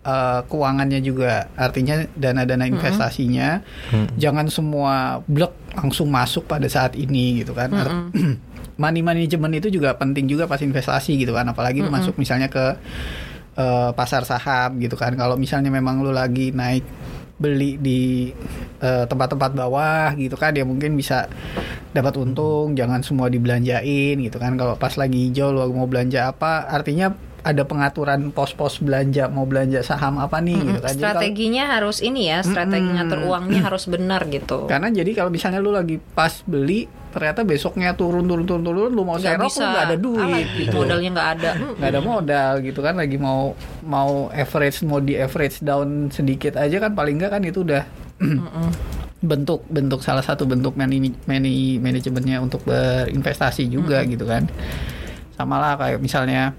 [0.00, 3.60] eh, keuangannya juga, artinya dana-dana investasinya
[4.14, 7.74] jangan semua blek langsung masuk pada saat ini gitu kan.
[7.74, 8.14] Art-
[8.80, 12.80] Money management itu juga penting juga pas investasi gitu kan, apalagi lu masuk misalnya ke
[13.60, 15.12] eh, pasar saham gitu kan.
[15.18, 16.86] Kalau misalnya memang lu lagi naik
[17.36, 18.32] beli di
[18.80, 21.24] eh, tempat-tempat bawah gitu kan ya mungkin bisa
[21.90, 24.54] dapat untung jangan semua dibelanjain gitu kan.
[24.54, 27.10] Kalau pas lagi hijau lu mau belanja apa artinya
[27.40, 30.92] ada pengaturan pos-pos belanja mau belanja saham apa nih gitu kan.
[30.92, 34.64] Jadi kalau- Strateginya harus ini ya Strategi ngatur uangnya harus benar gitu.
[34.70, 39.02] Karena jadi kalau misalnya lu lagi pas beli ternyata besoknya turun turun turun turun lu
[39.02, 40.44] mau Nggak serok lu nggak ada duit lagi?
[40.62, 40.76] gitu.
[40.78, 41.50] Modalnya nggak ada.
[41.56, 41.72] Hmm.
[41.74, 43.42] nggak ada modal gitu kan lagi mau
[43.82, 47.82] mau average mau di average down sedikit aja kan paling nggak kan itu udah
[49.20, 54.48] bentuk bentuk salah satu bentuk mani, mani manajemennya untuk berinvestasi juga gitu kan.
[55.36, 56.52] Sama lah kayak misalnya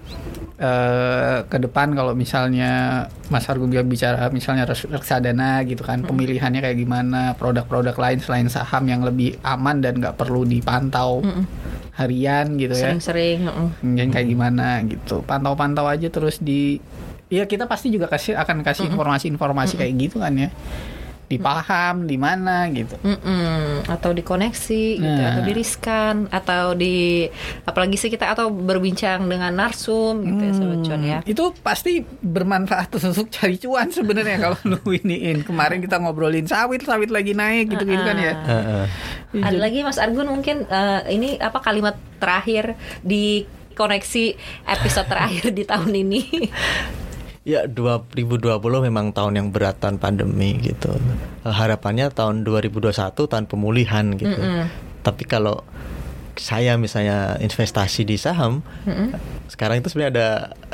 [0.57, 6.77] eh, ke depan kalau misalnya Mas Argo bilang bicara misalnya reksadana gitu kan pemilihannya kayak
[6.77, 11.21] gimana produk-produk lain selain saham yang lebih aman dan nggak perlu dipantau
[11.97, 12.93] harian gitu ya.
[12.93, 13.67] Sering-sering mm.
[13.85, 15.21] Mungkin kayak gimana gitu.
[15.25, 16.81] Pantau-pantau aja terus di
[17.31, 20.51] Iya kita pasti juga kasih akan kasih informasi-informasi kayak gitu kan ya.
[21.31, 22.99] Di paham di mana gitu.
[22.99, 23.87] Mm-mm.
[23.87, 25.31] atau dikoneksi gitu Nah.
[25.31, 27.25] atau diriskan atau di
[27.63, 32.91] apalagi sih kita atau berbincang dengan narsum gitu ya sobat cuan ya Itu pasti bermanfaat
[32.99, 35.41] untuk cari cuan sebenarnya kalau lu iniin.
[35.41, 38.33] Kemarin kita ngobrolin sawit, sawit lagi naik gitu-gitu kan ya.
[38.35, 38.85] Heeh.
[39.31, 44.35] ada lagi Mas Argun mungkin eh, ini apa kalimat terakhir di koneksi
[44.67, 46.21] episode terakhir di tahun ini
[47.41, 50.93] Ya 2020 memang tahun yang berat tahun pandemi gitu.
[51.41, 54.69] Eh, Harapannya tahun 2021 tahun pemulihan gitu.
[55.01, 55.65] Tapi kalau
[56.37, 58.61] saya misalnya investasi di saham,
[59.49, 60.27] sekarang itu sebenarnya ada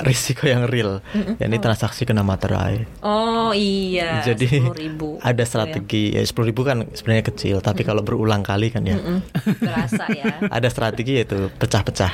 [0.06, 1.00] risiko yang real,
[1.42, 2.84] yakni transaksi kena materai.
[3.02, 4.22] Oh iya.
[4.22, 5.24] Jadi 10.000.
[5.24, 9.00] ada Gitu strategi ya sepuluh ribu kan sebenarnya kecil, tapi kalau berulang kali kan ya
[9.00, 9.24] ya.
[9.58, 10.46] Berasa ya.
[10.52, 12.14] ada strategi yaitu pecah-pecah.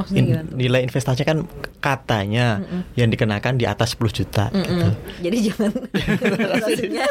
[0.00, 0.56] Maksudnya In- gimana tuh?
[0.56, 1.38] nilai investasinya kan
[1.78, 2.46] katanya
[2.94, 4.88] yang dikenakan di atas 10 juta gitu.
[5.20, 5.70] Jadi jangan
[6.56, 7.06] maksudnya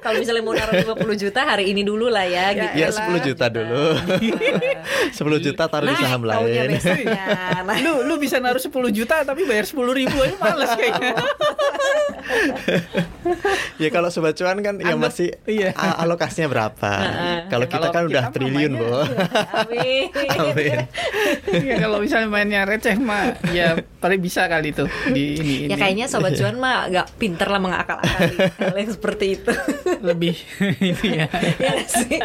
[0.00, 2.74] kalau misalnya mau naruh 50 juta hari ini dulu lah ya gitu.
[2.74, 3.84] Ya 10 juta dulu.
[5.12, 6.68] 10 juta taruh di saham Nah, lain.
[6.70, 7.24] besoknya.
[7.60, 11.12] Nah, lu lu bisa naruh 10 juta tapi bayar 10 ribu aja males kayaknya.
[13.76, 15.72] ya kalau sobat cuan kan ya Anggap- masih iya.
[15.76, 16.92] alokasinya berapa.
[17.46, 19.00] kalau kita Kalau kan kita udah triliun, mainnya- Bo.
[19.54, 20.04] Amin.
[20.30, 20.78] Amin.
[21.62, 25.74] ya kalau misalnya mainnya receh mah ya paling bisa kali itu di ini, Ya ini.
[25.74, 29.50] kayaknya sobat cuan mah agak pinter lah mengakal-akali hal yang seperti itu.
[30.00, 30.38] lebih
[30.94, 31.26] itu ya.
[31.58, 32.22] ya sih.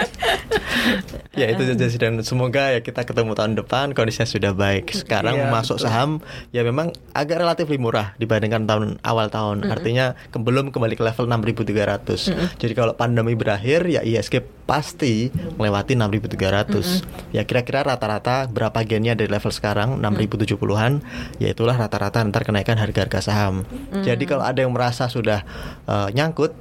[1.33, 4.93] ya itu saja sih dan semoga ya kita ketemu tahun depan kondisinya sudah baik.
[4.93, 5.85] Sekarang Iya, masuk betul.
[5.85, 6.09] saham
[6.49, 9.65] ya memang agak relatif lebih murah dibandingkan tahun awal tahun.
[9.65, 12.29] Artinya ke- belum kembali ke level 6.300.
[12.57, 17.01] Jadi kalau pandemi berakhir ya ISG pasti melewati 6.300.
[17.31, 21.03] Ya kira-kira rata-rata berapa gennya dari level sekarang 6.070-an
[21.37, 23.67] ya itulah rata-rata ntar kenaikan harga-harga saham.
[24.01, 25.43] Jadi kalau ada yang merasa sudah
[25.85, 26.55] eh, nyangkut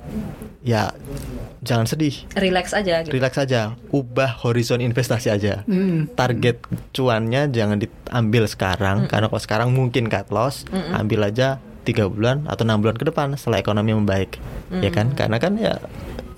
[0.67, 0.91] ya
[1.63, 3.15] jangan sedih Relax aja gitu.
[3.15, 5.65] relax saja, ubah horizon investasi aja.
[5.65, 6.11] Hmm.
[6.13, 6.61] Target
[6.93, 12.69] cuannya jangan diambil sekarang karena kalau sekarang mungkin cut loss, ambil aja tiga bulan atau
[12.69, 14.37] enam bulan ke depan setelah ekonomi membaik,
[14.85, 15.17] ya kan?
[15.17, 15.81] Karena kan ya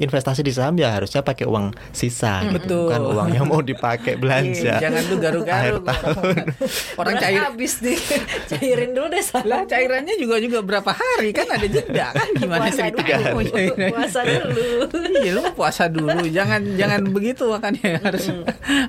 [0.01, 2.57] investasi di saham ya harusnya pakai uang sisa, gitu.
[2.57, 2.89] Betul.
[2.89, 4.81] bukan uang yang mau dipakai belanja.
[4.81, 5.77] Iya, jangan tuh garu-garu.
[5.85, 6.35] Tahun.
[7.01, 8.01] Orang cair habis nih.
[8.51, 9.45] Cairin dulu deh sama.
[9.47, 13.75] lah cairannya juga juga berapa hari kan ada jeda kan gimana puasa ceritanya dulu.
[13.91, 14.67] Puasa dulu.
[15.21, 18.25] iya lu puasa dulu jangan jangan begitu makanya harus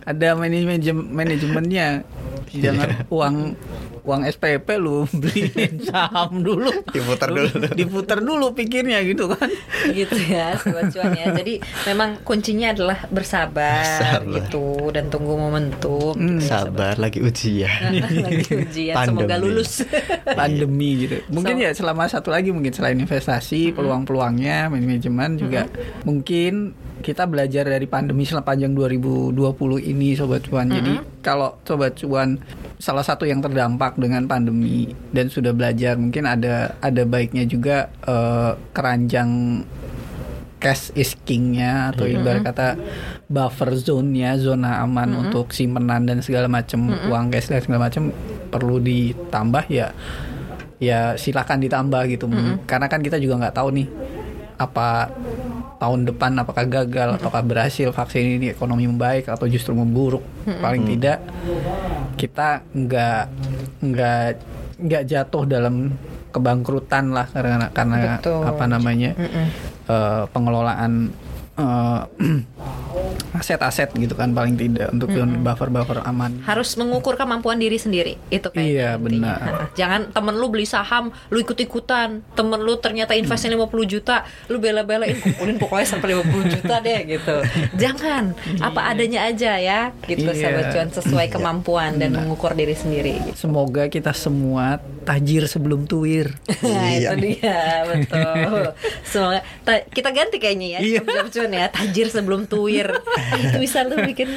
[0.05, 0.79] ada manajemen
[1.11, 1.87] manajemennya
[2.51, 3.35] jangan uang
[4.01, 6.71] uang SPP lu beliin saham dulu.
[6.87, 7.67] Diputar Lu dulu.
[7.71, 9.45] diputar dulu pikirnya gitu kan.
[9.87, 14.33] Gitu ya sobat cuan ya jadi memang kuncinya adalah bersabar, Bersabar.
[14.35, 16.13] gitu dan tunggu momentum.
[16.13, 17.81] Hmm, gitu ya, Sabar lagi ujian.
[18.25, 19.43] lagi ujian semoga Pandemi.
[19.43, 19.71] lulus
[20.27, 21.15] pandemi gitu.
[21.29, 25.67] Mungkin So- ya selama satu lagi mungkin selain investasi peluang-peluangnya manajemen juga
[26.03, 29.33] mungkin kita belajar dari pandemi sepanjang 2020
[29.83, 30.69] ini sobat cuan.
[30.69, 32.37] Jadi kalau sobat cuan
[32.77, 38.51] salah satu yang terdampak dengan pandemi dan sudah belajar mungkin ada ada baiknya juga eh,
[38.71, 39.63] keranjang
[40.61, 42.77] cash is king-nya atau ibarat kata
[43.25, 48.13] buffer zone-nya zona aman untuk simpanan dan segala macam uang cash dan segala macam
[48.53, 49.89] perlu ditambah ya
[50.77, 52.25] ya silakan ditambah gitu.
[52.65, 53.87] Karena kan kita juga nggak tahu nih
[54.61, 55.09] apa
[55.81, 60.21] tahun depan apakah gagal ataukah berhasil vaksin ini ekonomi membaik atau justru memburuk.
[60.45, 61.25] Paling tidak
[62.21, 63.23] kita nggak
[63.81, 64.25] nggak
[64.77, 65.97] nggak jatuh dalam
[66.29, 68.45] kebangkrutan lah karena karena Betul.
[68.45, 69.11] apa namanya
[69.89, 71.09] eh, pengelolaan
[71.57, 72.01] eh,
[73.33, 78.59] aset-aset gitu kan paling tidak untuk buffer-buffer aman harus mengukur kemampuan diri sendiri itu kayak
[78.63, 79.33] Iya, intinya.
[79.35, 79.61] benar.
[79.73, 84.57] jangan temen lu beli saham lu ikut ikutan temen lu ternyata investnya 50 juta lu
[84.57, 87.35] bela-belain kumpulin pokoknya sampai 50 juta deh gitu
[87.75, 90.37] jangan apa adanya aja ya gitu Iya.
[90.37, 93.35] sahabat cuan sesuai kemampuan dan mengukur diri sendiri gitu.
[93.41, 96.31] semoga kita semua tajir sebelum tuir
[96.61, 97.11] Nah, Iya.
[97.11, 98.63] itu dia betul.
[99.11, 100.79] Semoga ta- kita ganti kayaknya ya.
[100.79, 100.99] Iya.
[101.27, 102.45] Cuan ya, tajir sebelum
[103.43, 104.29] itu bisa lu bikin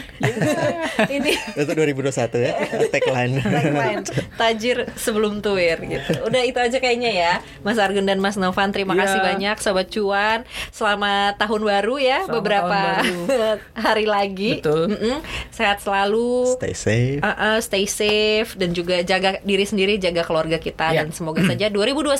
[1.06, 2.52] ini Itu 2021 ya,
[2.88, 3.34] tagline.
[3.40, 4.02] tagline
[4.34, 6.10] tajir sebelum tuir gitu.
[6.22, 7.32] Udah itu aja kayaknya ya.
[7.60, 9.00] Mas Argun dan Mas Novan terima Iya.
[9.00, 10.38] kasih banyak sobat cuan.
[10.70, 14.50] Selamat tahun baru ya Selamat beberapa tahun hari lagi.
[14.58, 14.82] Betul.
[14.90, 15.16] Mm-mm.
[15.50, 16.54] Sehat selalu.
[16.54, 17.20] Stay safe.
[17.20, 21.00] Uh, uh, stay safe dan juga jaga diri sendiri, jaga keluarga kita Ya.
[21.00, 22.14] dan semoga saja 2021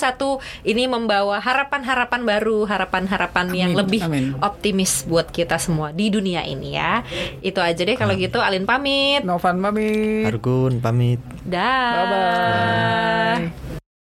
[0.64, 4.34] ini membawa harapan-harapan baru, harapan-harapan yang lebih amin.
[4.40, 7.02] optimis buat kita semua di dunia ini ya.
[7.42, 9.26] Itu aja deh kalau gitu Alin pamit.
[9.26, 11.20] Novan pamit Argun pamit.
[11.42, 11.90] Dah.
[11.92, 13.83] bye bye